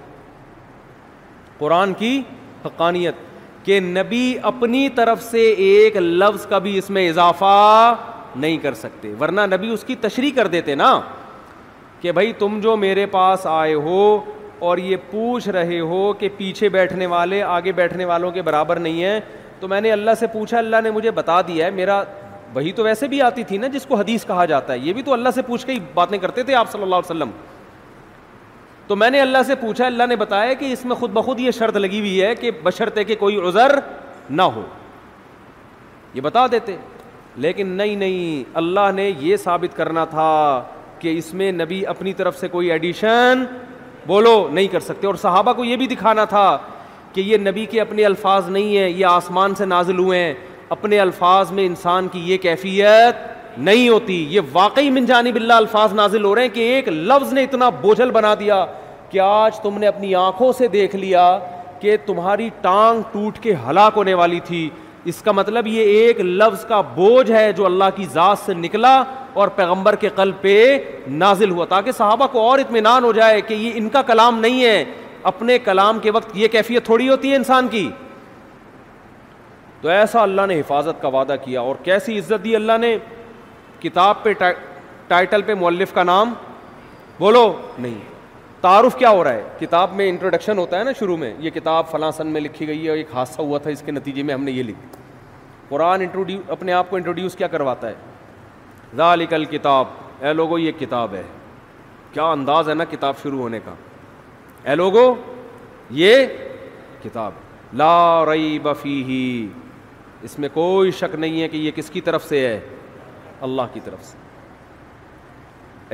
[1.57, 2.21] قرآن کی
[2.65, 3.15] حقانیت
[3.65, 7.93] کہ نبی اپنی طرف سے ایک لفظ کا بھی اس میں اضافہ
[8.35, 10.89] نہیں کر سکتے ورنہ نبی اس کی تشریح کر دیتے نا
[12.01, 13.99] کہ بھائی تم جو میرے پاس آئے ہو
[14.69, 19.03] اور یہ پوچھ رہے ہو کہ پیچھے بیٹھنے والے آگے بیٹھنے والوں کے برابر نہیں
[19.03, 19.19] ہیں
[19.59, 22.01] تو میں نے اللہ سے پوچھا اللہ نے مجھے بتا دیا ہے میرا
[22.55, 25.01] وہی تو ویسے بھی آتی تھی نا جس کو حدیث کہا جاتا ہے یہ بھی
[25.05, 27.29] تو اللہ سے پوچھ کے ہی باتیں کرتے تھے آپ صلی اللہ علیہ وسلم
[28.88, 31.51] تو میں نے اللہ سے پوچھا اللہ نے بتایا کہ اس میں خود بخود یہ
[31.57, 33.77] شرط لگی ہوئی ہے کہ بشرطے کہ کوئی عذر
[34.29, 34.63] نہ ہو
[36.13, 36.75] یہ بتا دیتے
[37.43, 40.32] لیکن نہیں نہیں اللہ نے یہ ثابت کرنا تھا
[40.99, 43.43] کہ اس میں نبی اپنی طرف سے کوئی ایڈیشن
[44.07, 46.47] بولو نہیں کر سکتے اور صحابہ کو یہ بھی دکھانا تھا
[47.13, 50.34] کہ یہ نبی کے اپنے الفاظ نہیں ہیں یہ آسمان سے نازل ہوئے ہیں
[50.75, 55.93] اپنے الفاظ میں انسان کی یہ کیفیت نہیں ہوتی یہ واقعی من جانب اللہ الفاظ
[55.93, 58.65] نازل ہو رہے ہیں کہ ایک لفظ نے اتنا بوجھل بنا دیا
[59.09, 61.37] کہ آج تم نے اپنی آنکھوں سے دیکھ لیا
[61.79, 64.69] کہ تمہاری ٹانگ ٹوٹ کے ہلاک ہونے والی تھی
[65.11, 68.95] اس کا مطلب یہ ایک لفظ کا بوجھ ہے جو اللہ کی ذات سے نکلا
[69.33, 70.65] اور پیغمبر کے قلب پہ
[71.07, 74.63] نازل ہوا تاکہ صحابہ کو اور اطمینان ہو جائے کہ یہ ان کا کلام نہیں
[74.63, 74.83] ہے
[75.31, 77.89] اپنے کلام کے وقت یہ کیفیت تھوڑی ہوتی ہے انسان کی
[79.81, 82.97] تو ایسا اللہ نے حفاظت کا وعدہ کیا اور کیسی عزت دی اللہ نے
[83.82, 84.34] کتاب پہ
[85.07, 86.34] ٹائٹل پہ مولف کا نام
[87.19, 87.97] بولو نہیں
[88.61, 91.89] تعارف کیا ہو رہا ہے کتاب میں انٹروڈکشن ہوتا ہے نا شروع میں یہ کتاب
[91.91, 94.43] فلاں سن میں لکھی گئی ہے ایک حادثہ ہوا تھا اس کے نتیجے میں ہم
[94.43, 94.97] نے یہ لکھ
[95.69, 97.93] قرآن انٹروڈیو اپنے آپ کو انٹروڈیوس کیا کرواتا ہے
[98.97, 101.23] ذالک الکتاب کتاب اے لوگو یہ کتاب ہے
[102.13, 103.73] کیا انداز ہے نا کتاب شروع ہونے کا
[104.69, 105.13] اے لوگو
[106.01, 106.25] یہ
[107.03, 107.34] کتاب
[107.82, 109.47] لا رئی بفی
[110.23, 112.59] اس میں کوئی شک نہیں ہے کہ یہ کس کی طرف سے ہے
[113.45, 114.17] اللہ کی طرف سے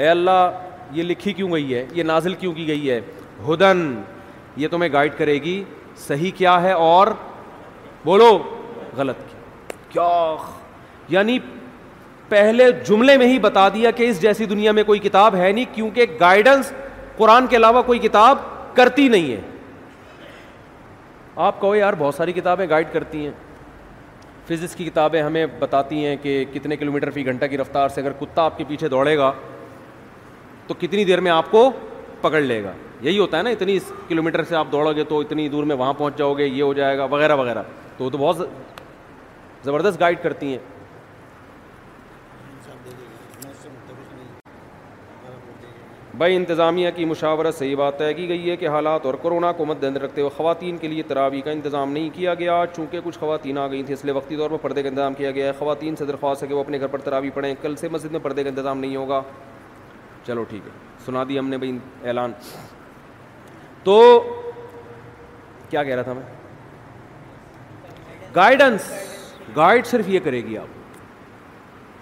[0.02, 0.60] اے اللہ
[0.94, 3.00] یہ لکھی کیوں گئی ہے یہ نازل کیوں کی گئی ہے
[3.48, 3.80] ہدن
[4.64, 5.64] یہ تمہیں گائیڈ گائڈ کرے گی
[6.08, 7.08] صحیح کیا ہے اور
[8.06, 8.32] بولو
[8.98, 9.34] غلط
[9.94, 10.10] کیا
[11.10, 11.38] یعنی
[12.30, 15.66] پہلے جملے میں ہی بتا دیا کہ اس جیسی دنیا میں کوئی کتاب ہے نہیں
[15.76, 16.72] کیونکہ گائیڈنس
[17.18, 18.38] قرآن کے علاوہ کوئی کتاب
[18.76, 19.40] کرتی نہیں ہے
[21.46, 23.32] آپ کہو یار بہت ساری کتابیں گائیڈ کرتی ہیں
[24.48, 28.02] فزکس کی کتابیں ہمیں بتاتی ہیں کہ کتنے کلو میٹر فی گھنٹہ کی رفتار سے
[28.02, 29.32] اگر کتا آپ کے پیچھے دوڑے گا
[30.68, 31.70] تو کتنی دیر میں آپ کو
[32.22, 32.72] پکڑ لے گا
[33.02, 33.78] یہی ہوتا ہے نا اتنی
[34.08, 36.62] کلو میٹر سے آپ دوڑو گے تو اتنی دور میں وہاں پہنچ جاؤ گے یہ
[36.64, 37.64] ہو جائے گا وغیرہ وغیرہ
[37.98, 38.48] تو وہ تو بہت
[39.64, 40.58] زبردست گائڈ کرتی ہیں
[46.18, 49.52] بھائی انتظامیہ کی مشاورت سے یہ بات طے کی گئی ہے کہ حالات اور کرونا
[49.58, 53.00] کو مد نظر رکھتے ہوئے خواتین کے لیے تراویح کا انتظام نہیں کیا گیا چونکہ
[53.04, 55.48] کچھ خواتین آ گئی تھیں اس لیے وقتی طور پر پردے کا انتظام کیا گیا
[55.48, 58.12] ہے خواتین سے درخواست ہے کہ وہ اپنے گھر پر تراوی پڑھیں کل سے مسجد
[58.12, 59.22] میں پردے کا انتظام نہیں ہوگا
[60.28, 60.72] چلو ٹھیک ہے
[61.06, 62.32] سنا دی ہم نے بھائی اعلان
[63.84, 64.00] تو
[65.70, 66.24] کیا کہہ رہا تھا میں
[68.36, 68.92] گائیڈنس
[69.56, 70.76] گائیڈ صرف یہ کرے گی آپ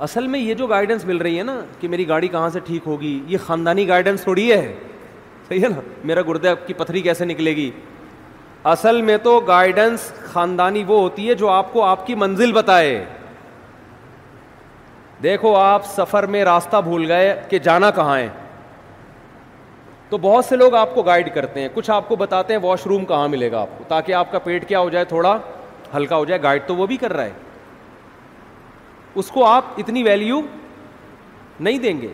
[0.04, 2.88] اصل میں یہ جو گائیڈنس مل رہی ہے نا کہ میری گاڑی کہاں سے ٹھیک
[2.88, 4.74] ہوگی یہ خاندانی گائیڈنس تھوڑی ہے
[5.48, 7.70] صحیح ہے نا میرا گردے کی پتھری کیسے نکلے گی
[8.72, 13.04] اصل میں تو گائیڈنس خاندانی وہ ہوتی ہے جو آپ کو آپ کی منزل بتائے
[15.24, 18.28] دیکھو آپ سفر میں راستہ بھول گئے کہ جانا کہاں ہے
[20.10, 22.86] تو بہت سے لوگ آپ کو گائیڈ کرتے ہیں کچھ آپ کو بتاتے ہیں واش
[22.88, 25.38] روم کہاں ملے گا آپ کو تاکہ آپ کا پیٹ کیا ہو جائے تھوڑا
[25.96, 27.32] ہلکا ہو جائے گائیڈ تو وہ بھی کر رہا ہے
[29.20, 30.40] اس کو آپ اتنی ویلیو
[31.60, 32.08] نہیں دیں گے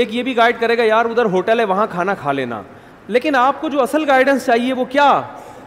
[0.00, 2.60] ایک یہ بھی گائڈ کرے گا یار ادھر ہوٹل ہے وہاں کھانا کھا لینا
[3.06, 5.10] لیکن آپ کو جو اصل گائیڈنس چاہیے وہ کیا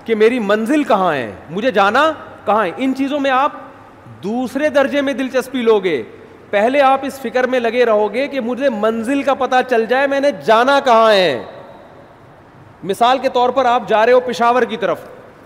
[0.05, 2.11] کہ میری منزل کہاں ہے مجھے جانا
[2.45, 3.51] کہاں ہے ان چیزوں میں آپ
[4.23, 6.01] دوسرے درجے میں دلچسپی لو گے
[6.49, 10.07] پہلے آپ اس فکر میں لگے رہو گے کہ مجھے منزل کا پتہ چل جائے
[10.07, 11.43] میں نے جانا کہاں ہے
[12.89, 14.99] مثال کے طور پر آپ جا رہے ہو پشاور کی طرف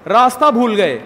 [0.08, 1.00] راستہ بھول گئے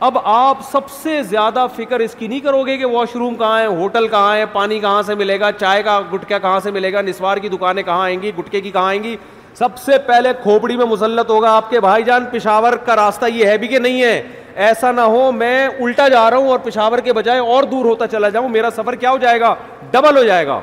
[0.00, 3.58] اب آپ سب سے زیادہ فکر اس کی نہیں کرو گے کہ واش روم کہاں
[3.60, 6.92] ہے ہوٹل کہاں ہے پانی کہاں سے ملے گا چائے کا گٹکا کہاں سے ملے
[6.92, 9.16] گا نسوار کی دکانیں کہاں آئیں گی گٹکے کی کہاں آئیں گی
[9.58, 13.46] سب سے پہلے کھوپڑی میں مسلط ہوگا آپ کے بھائی جان پشاور کا راستہ یہ
[13.46, 14.22] ہے بھی کہ نہیں ہے
[14.66, 18.06] ایسا نہ ہو میں الٹا جا رہا ہوں اور پشاور کے بجائے اور دور ہوتا
[18.08, 19.54] چلا جاؤں میرا سفر کیا ہو جائے گا
[19.90, 20.58] ڈبل ہو جائے گا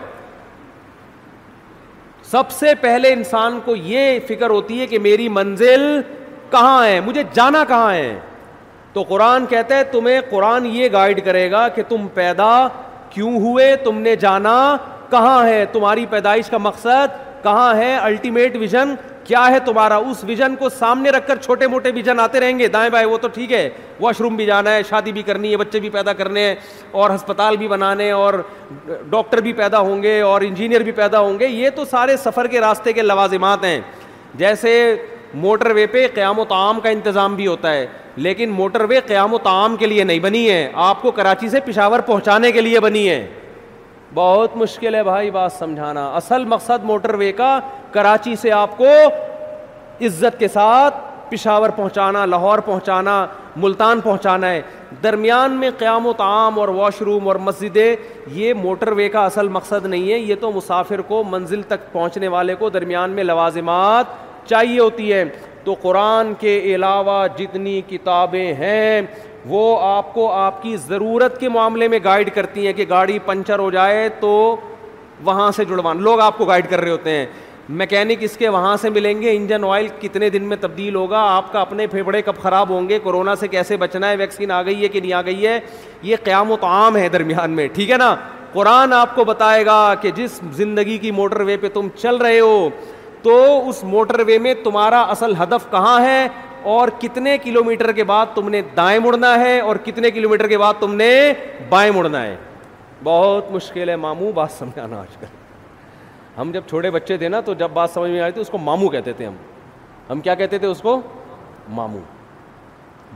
[2.32, 5.88] سب سے پہلے انسان کو یہ فکر ہوتی ہے کہ میری منزل
[6.52, 8.20] کہاں ہے مجھے جانا کہاں ہے
[8.94, 12.52] تو قرآن کہتا ہے تمہیں قرآن یہ گائیڈ کرے گا کہ تم پیدا
[13.10, 14.58] کیوں ہوئے تم نے جانا
[15.10, 18.94] کہاں ہے تمہاری پیدائش کا مقصد کہاں ہے الٹیمیٹ ویژن
[19.26, 22.68] کیا ہے تمہارا اس ویژن کو سامنے رکھ کر چھوٹے موٹے ویژن آتے رہیں گے
[22.76, 23.68] دائیں بائیں وہ تو ٹھیک ہے
[24.00, 26.56] واش روم بھی جانا ہے شادی بھی کرنی ہے بچے بھی پیدا کرنے ہیں
[26.92, 28.34] اور ہسپتال بھی بنانے اور
[29.10, 32.48] ڈاکٹر بھی پیدا ہوں گے اور انجینئر بھی پیدا ہوں گے یہ تو سارے سفر
[32.56, 33.80] کے راستے کے لوازمات ہیں
[34.38, 34.74] جیسے
[35.34, 39.34] موٹر وے پہ قیام و تعام کا انتظام بھی ہوتا ہے لیکن موٹر وے قیام
[39.34, 42.80] و تعام کے لیے نہیں بنی ہے آپ کو کراچی سے پشاور پہنچانے کے لیے
[42.80, 43.26] بنی ہے
[44.14, 47.60] بہت مشکل ہے بھائی بات سمجھانا اصل مقصد موٹر وے کا
[47.92, 48.88] کراچی سے آپ کو
[50.06, 50.96] عزت کے ساتھ
[51.30, 53.26] پشاور پہنچانا لاہور پہنچانا
[53.56, 54.62] ملتان پہنچانا ہے
[55.04, 57.96] درمیان میں قیام و تعام اور واش روم اور مسجدیں
[58.40, 62.28] یہ موٹر وے کا اصل مقصد نہیں ہے یہ تو مسافر کو منزل تک پہنچنے
[62.36, 64.14] والے کو درمیان میں لوازمات
[64.50, 65.24] چاہیے ہوتی ہے
[65.64, 69.02] تو قرآن کے علاوہ جتنی کتابیں ہیں
[69.50, 73.60] وہ آپ کو آپ کی ضرورت کے معاملے میں گائیڈ کرتی ہیں کہ گاڑی پنچر
[73.60, 74.34] ہو جائے تو
[75.24, 77.26] وہاں سے جڑوان لوگ آپ کو گائیڈ کر رہے ہوتے ہیں
[77.80, 81.52] میکینک اس کے وہاں سے ملیں گے انجن آئل کتنے دن میں تبدیل ہوگا آپ
[81.52, 84.82] کا اپنے پھیپھڑے کب خراب ہوں گے کورونا سے کیسے بچنا ہے ویکسین آ گئی
[84.84, 85.60] ہے کہ نہیں آ گئی ہے
[86.10, 88.16] یہ قیام و تعام ہے درمیان میں ٹھیک ہے نا
[88.54, 92.39] قرآن آپ کو بتائے گا کہ جس زندگی کی موٹر وے پہ تم چل رہے
[92.39, 92.70] ہو
[93.24, 93.38] تو
[93.69, 96.28] اس موٹر وے میں تمہارا اصل ہدف کہاں ہے
[96.74, 100.74] اور کتنے کلومیٹر کے بعد تم نے دائیں مڑنا ہے اور کتنے کلومیٹر کے بعد
[100.80, 101.09] تم نے
[101.69, 102.36] بائیں مڑنا ہے
[103.03, 105.28] بہت مشکل ہے ماموں بات سمجھانا آج کل
[106.39, 108.57] ہم جب چھوٹے بچے تھے نا تو جب بات سمجھ میں آئی تھی اس کو
[108.57, 109.36] مامو کہتے تھے ہم
[110.09, 110.99] ہم کیا کہتے تھے اس کو
[111.76, 111.99] مامو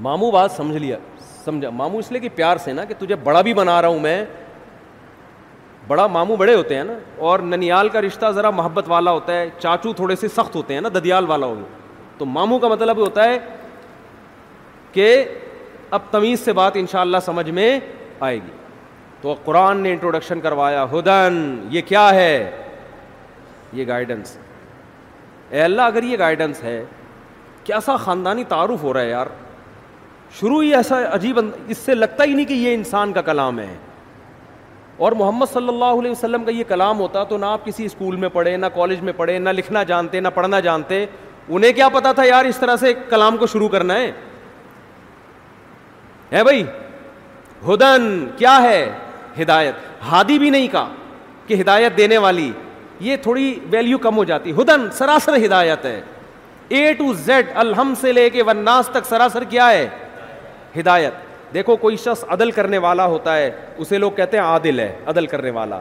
[0.05, 0.97] مامو بات سمجھ لیا
[1.43, 3.99] سمجھا مامو اس لیے کہ پیار سے نا کہ تجھے بڑا بھی بنا رہا ہوں
[3.99, 4.23] میں
[5.87, 6.93] بڑا ماموں بڑے ہوتے ہیں نا
[7.27, 10.81] اور ننیال کا رشتہ ذرا محبت والا ہوتا ہے چاچو تھوڑے سے سخت ہوتے ہیں
[10.81, 11.63] نا ددیال والا ہوگا
[12.17, 13.37] تو ماموں کا مطلب ہوتا ہے
[14.93, 15.07] کہ
[15.95, 17.79] اب تمیز سے بات انشاءاللہ سمجھ میں
[18.19, 18.51] آئے گی
[19.21, 21.37] تو قرآن نے انٹروڈکشن کروایا ہدن
[21.71, 22.51] یہ کیا ہے
[23.73, 24.37] یہ گائیڈنس
[25.49, 26.83] اے اللہ اگر یہ گائیڈنس ہے
[27.63, 29.27] کیسا خاندانی تعارف ہو رہا ہے یار
[30.39, 33.73] شروع ہی ایسا عجیب اس سے لگتا ہی نہیں کہ یہ انسان کا کلام ہے
[34.97, 38.15] اور محمد صلی اللہ علیہ وسلم کا یہ کلام ہوتا تو نہ آپ کسی اسکول
[38.17, 41.05] میں پڑھے نہ کالج میں پڑھے نہ لکھنا جانتے نہ پڑھنا جانتے
[41.47, 44.11] انہیں کیا پتا تھا یار اس طرح سے کلام کو شروع کرنا ہے
[46.43, 46.63] بھائی
[47.67, 48.89] ہدن کیا ہے
[49.41, 49.75] ہدایت
[50.11, 50.89] ہادی بھی نہیں کہا
[51.47, 52.51] کہ ہدایت دینے والی
[52.99, 55.99] یہ تھوڑی ویلیو کم ہو جاتی ہدن سراسر ہدایت ہے
[56.77, 59.85] اے ٹو زیڈ الحم سے لے کے ون ناس تک سراسر کیا ہے
[60.79, 64.91] ہدایت دیکھو کوئی شخص عدل کرنے والا ہوتا ہے اسے لوگ کہتے ہیں عادل ہے
[65.07, 65.79] عدل کرنے والا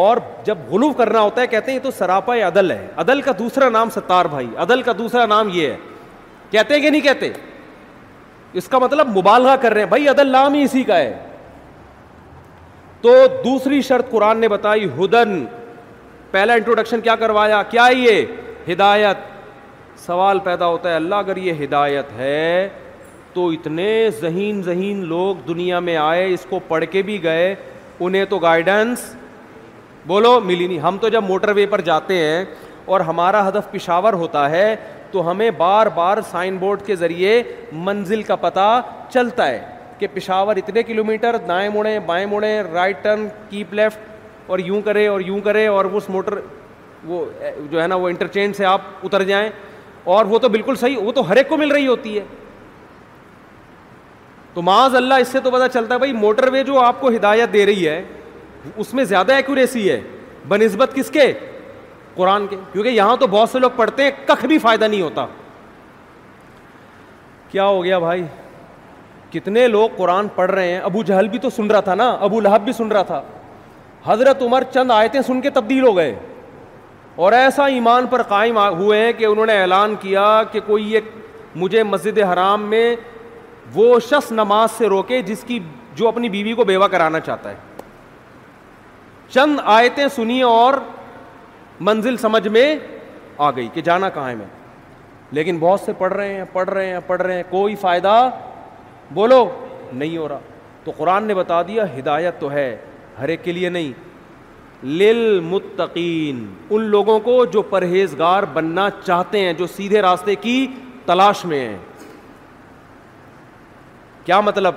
[0.00, 3.32] اور جب غلوف کرنا ہوتا ہے کہتے ہیں یہ تو سراپا عدل ہے عدل کا
[3.38, 5.76] دوسرا نام ستار بھائی عدل کا دوسرا نام یہ ہے
[6.50, 7.32] کہتے ہیں کہ نہیں کہتے
[8.60, 11.12] اس کا مطلب مبالغہ کر رہے ہیں بھائی عدل نام ہی اسی کا ہے
[13.00, 15.44] تو دوسری شرط قرآن نے بتائی ہدن
[16.30, 18.20] پہلا انٹروڈکشن کیا کروایا کیا یہ
[18.72, 19.28] ہدایت
[20.06, 22.68] سوال پیدا ہوتا ہے اللہ اگر یہ ہدایت ہے
[23.34, 27.54] تو اتنے ذہین ذہین لوگ دنیا میں آئے اس کو پڑھ کے بھی گئے
[28.06, 29.12] انہیں تو گائیڈنس
[30.06, 32.44] بولو ملی نہیں ہم تو جب موٹر وے پر جاتے ہیں
[32.92, 34.74] اور ہمارا ہدف پشاور ہوتا ہے
[35.10, 37.42] تو ہمیں بار بار سائن بورڈ کے ذریعے
[37.88, 38.68] منزل کا پتہ
[39.12, 39.60] چلتا ہے
[39.98, 44.80] کہ پشاور اتنے کلو میٹر دائیں مڑیں بائیں مڑیں رائٹ ٹرن کیپ لیفٹ اور یوں
[44.84, 46.38] کرے اور یوں کرے اور اس موٹر
[47.06, 47.24] وہ
[47.70, 49.48] جو ہے نا وہ انٹرچینج سے آپ اتر جائیں
[50.14, 52.24] اور وہ تو بالکل صحیح وہ تو ہر ایک کو مل رہی ہوتی ہے
[54.54, 57.08] تو معاذ اللہ اس سے تو پتہ چلتا ہے بھائی موٹر وے جو آپ کو
[57.16, 58.02] ہدایت دے رہی ہے
[58.76, 60.00] اس میں زیادہ ایکوریسی ہے
[60.48, 61.32] بہ نسبت کس کے
[62.14, 65.26] قرآن کے کیونکہ یہاں تو بہت سے لوگ پڑھتے ہیں کخ بھی فائدہ نہیں ہوتا
[67.50, 68.22] کیا ہو گیا بھائی
[69.32, 72.40] کتنے لوگ قرآن پڑھ رہے ہیں ابو جہل بھی تو سن رہا تھا نا ابو
[72.40, 73.22] لہب بھی سن رہا تھا
[74.04, 76.14] حضرت عمر چند آیتیں سن کے تبدیل ہو گئے
[77.24, 81.00] اور ایسا ایمان پر قائم ہوئے ہیں کہ انہوں نے اعلان کیا کہ کوئی یہ
[81.56, 82.94] مجھے مسجد حرام میں
[83.74, 85.58] وہ شخص نماز سے روکے جس کی
[85.96, 87.56] جو اپنی بیوی کو بیوہ کرانا چاہتا ہے
[89.30, 90.74] چند آیتیں سنی اور
[91.88, 92.74] منزل سمجھ میں
[93.38, 94.46] آ گئی کہ جانا کہاں ہے میں
[95.38, 98.14] لیکن بہت سے پڑھ رہے ہیں پڑھ رہے ہیں پڑھ رہے ہیں کوئی فائدہ
[99.14, 99.48] بولو
[99.92, 100.38] نہیں ہو رہا
[100.84, 102.76] تو قرآن نے بتا دیا ہدایت تو ہے
[103.18, 103.92] ہر ایک کے لیے نہیں
[105.02, 110.66] لل متقین ان لوگوں کو جو پرہیزگار بننا چاہتے ہیں جو سیدھے راستے کی
[111.06, 111.78] تلاش میں ہیں
[114.24, 114.74] کیا مطلب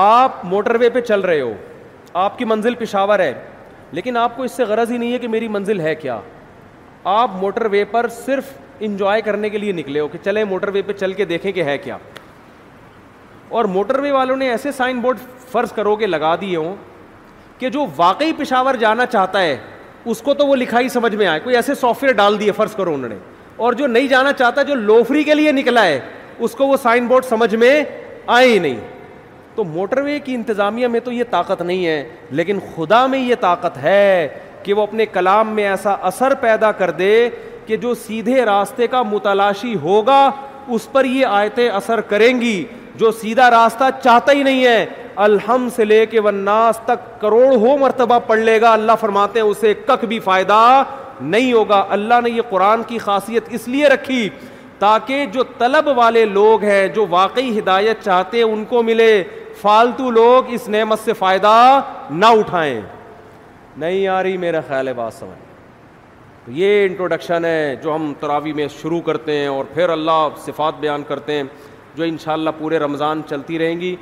[0.00, 1.52] آپ موٹر وے پہ چل رہے ہو
[2.24, 3.32] آپ کی منزل پشاور ہے
[3.92, 6.18] لیکن آپ کو اس سے غرض ہی نہیں ہے کہ میری منزل ہے کیا
[7.12, 8.52] آپ موٹر وے پر صرف
[8.88, 11.62] انجوائے کرنے کے لیے نکلے ہو کہ چلیں موٹر وے پہ چل کے دیکھیں کہ
[11.64, 11.96] ہے کیا
[13.58, 15.18] اور موٹر وے والوں نے ایسے سائن بورڈ
[15.52, 16.74] فرض کرو کہ لگا دیے ہوں
[17.58, 19.56] کہ جو واقعی پشاور جانا چاہتا ہے
[20.10, 22.52] اس کو تو وہ لکھا ہی سمجھ میں آئے کوئی ایسے سافٹ ویئر ڈال دیے
[22.56, 23.16] فرض کرو انہوں نے
[23.66, 25.98] اور جو نہیں جانا چاہتا جو لوفری کے لیے نکلا ہے
[26.44, 27.72] اس کو وہ سائن بورڈ سمجھ میں
[28.34, 28.80] آئے ہی نہیں
[29.54, 31.98] تو موٹر وے کی انتظامیہ میں تو یہ طاقت نہیں ہے
[32.40, 34.02] لیکن خدا میں یہ طاقت ہے
[34.62, 37.12] کہ وہ اپنے کلام میں ایسا اثر پیدا کر دے
[37.66, 40.20] کہ جو سیدھے راستے کا متلاشی ہوگا
[40.76, 42.62] اس پر یہ آیتیں اثر کریں گی
[43.00, 44.84] جو سیدھا راستہ چاہتا ہی نہیں ہے
[45.24, 49.46] الحم سے لے کے وناس تک کروڑ ہو مرتبہ پڑھ لے گا اللہ فرماتے ہیں
[49.46, 50.58] اسے کک بھی فائدہ
[51.34, 54.28] نہیں ہوگا اللہ نے یہ قرآن کی خاصیت اس لیے رکھی
[54.78, 59.12] تاکہ جو طلب والے لوگ ہیں جو واقعی ہدایت چاہتے ان کو ملے
[59.60, 61.48] فالتو لوگ اس نعمت سے فائدہ
[62.10, 62.80] نہ اٹھائیں
[63.76, 65.38] نہیں آ رہی میرا خیال ہے بات سمجھ
[66.44, 70.78] تو یہ انٹروڈکشن ہے جو ہم تراوی میں شروع کرتے ہیں اور پھر اللہ صفات
[70.80, 71.42] بیان کرتے ہیں
[71.96, 73.94] جو انشاءاللہ پورے رمضان چلتی رہیں گی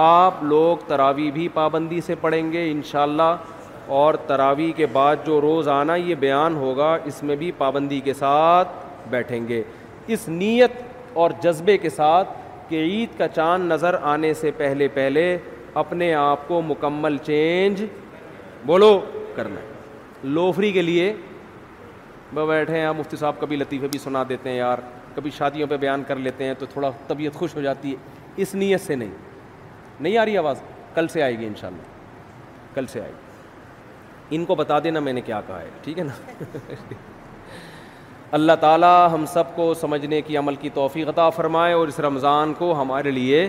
[0.00, 3.34] آپ لوگ تراوی بھی پابندی سے پڑھیں گے انشاءاللہ
[4.00, 8.14] اور تراوی کے بعد جو روز آنا یہ بیان ہوگا اس میں بھی پابندی کے
[8.14, 8.68] ساتھ
[9.10, 9.62] بیٹھیں گے
[10.12, 10.80] اس نیت
[11.22, 12.28] اور جذبے کے ساتھ
[12.68, 15.36] کہ عید کا چاند نظر آنے سے پہلے پہلے
[15.82, 17.84] اپنے آپ کو مکمل چینج
[18.66, 18.98] بولو
[19.34, 21.12] کرنا ہے لوفری کے لیے
[22.32, 24.78] میں بیٹھے ہیں مفتی صاحب کبھی لطیفے بھی سنا دیتے ہیں یار
[25.14, 27.96] کبھی شادیوں پہ بیان کر لیتے ہیں تو تھوڑا طبیعت خوش ہو جاتی ہے
[28.42, 29.10] اس نیت سے نہیں
[30.00, 30.62] نہیں آ رہی آواز
[30.94, 31.54] کل سے آئے گی ان
[32.74, 36.04] کل سے آئے گی ان کو بتا دینا میں نے کیا کہا ہے ٹھیک ہے
[36.04, 36.44] نا
[38.36, 42.54] اللہ تعالیٰ ہم سب کو سمجھنے کی عمل کی توفیق عطا فرمائے اور اس رمضان
[42.58, 43.48] کو ہمارے لیے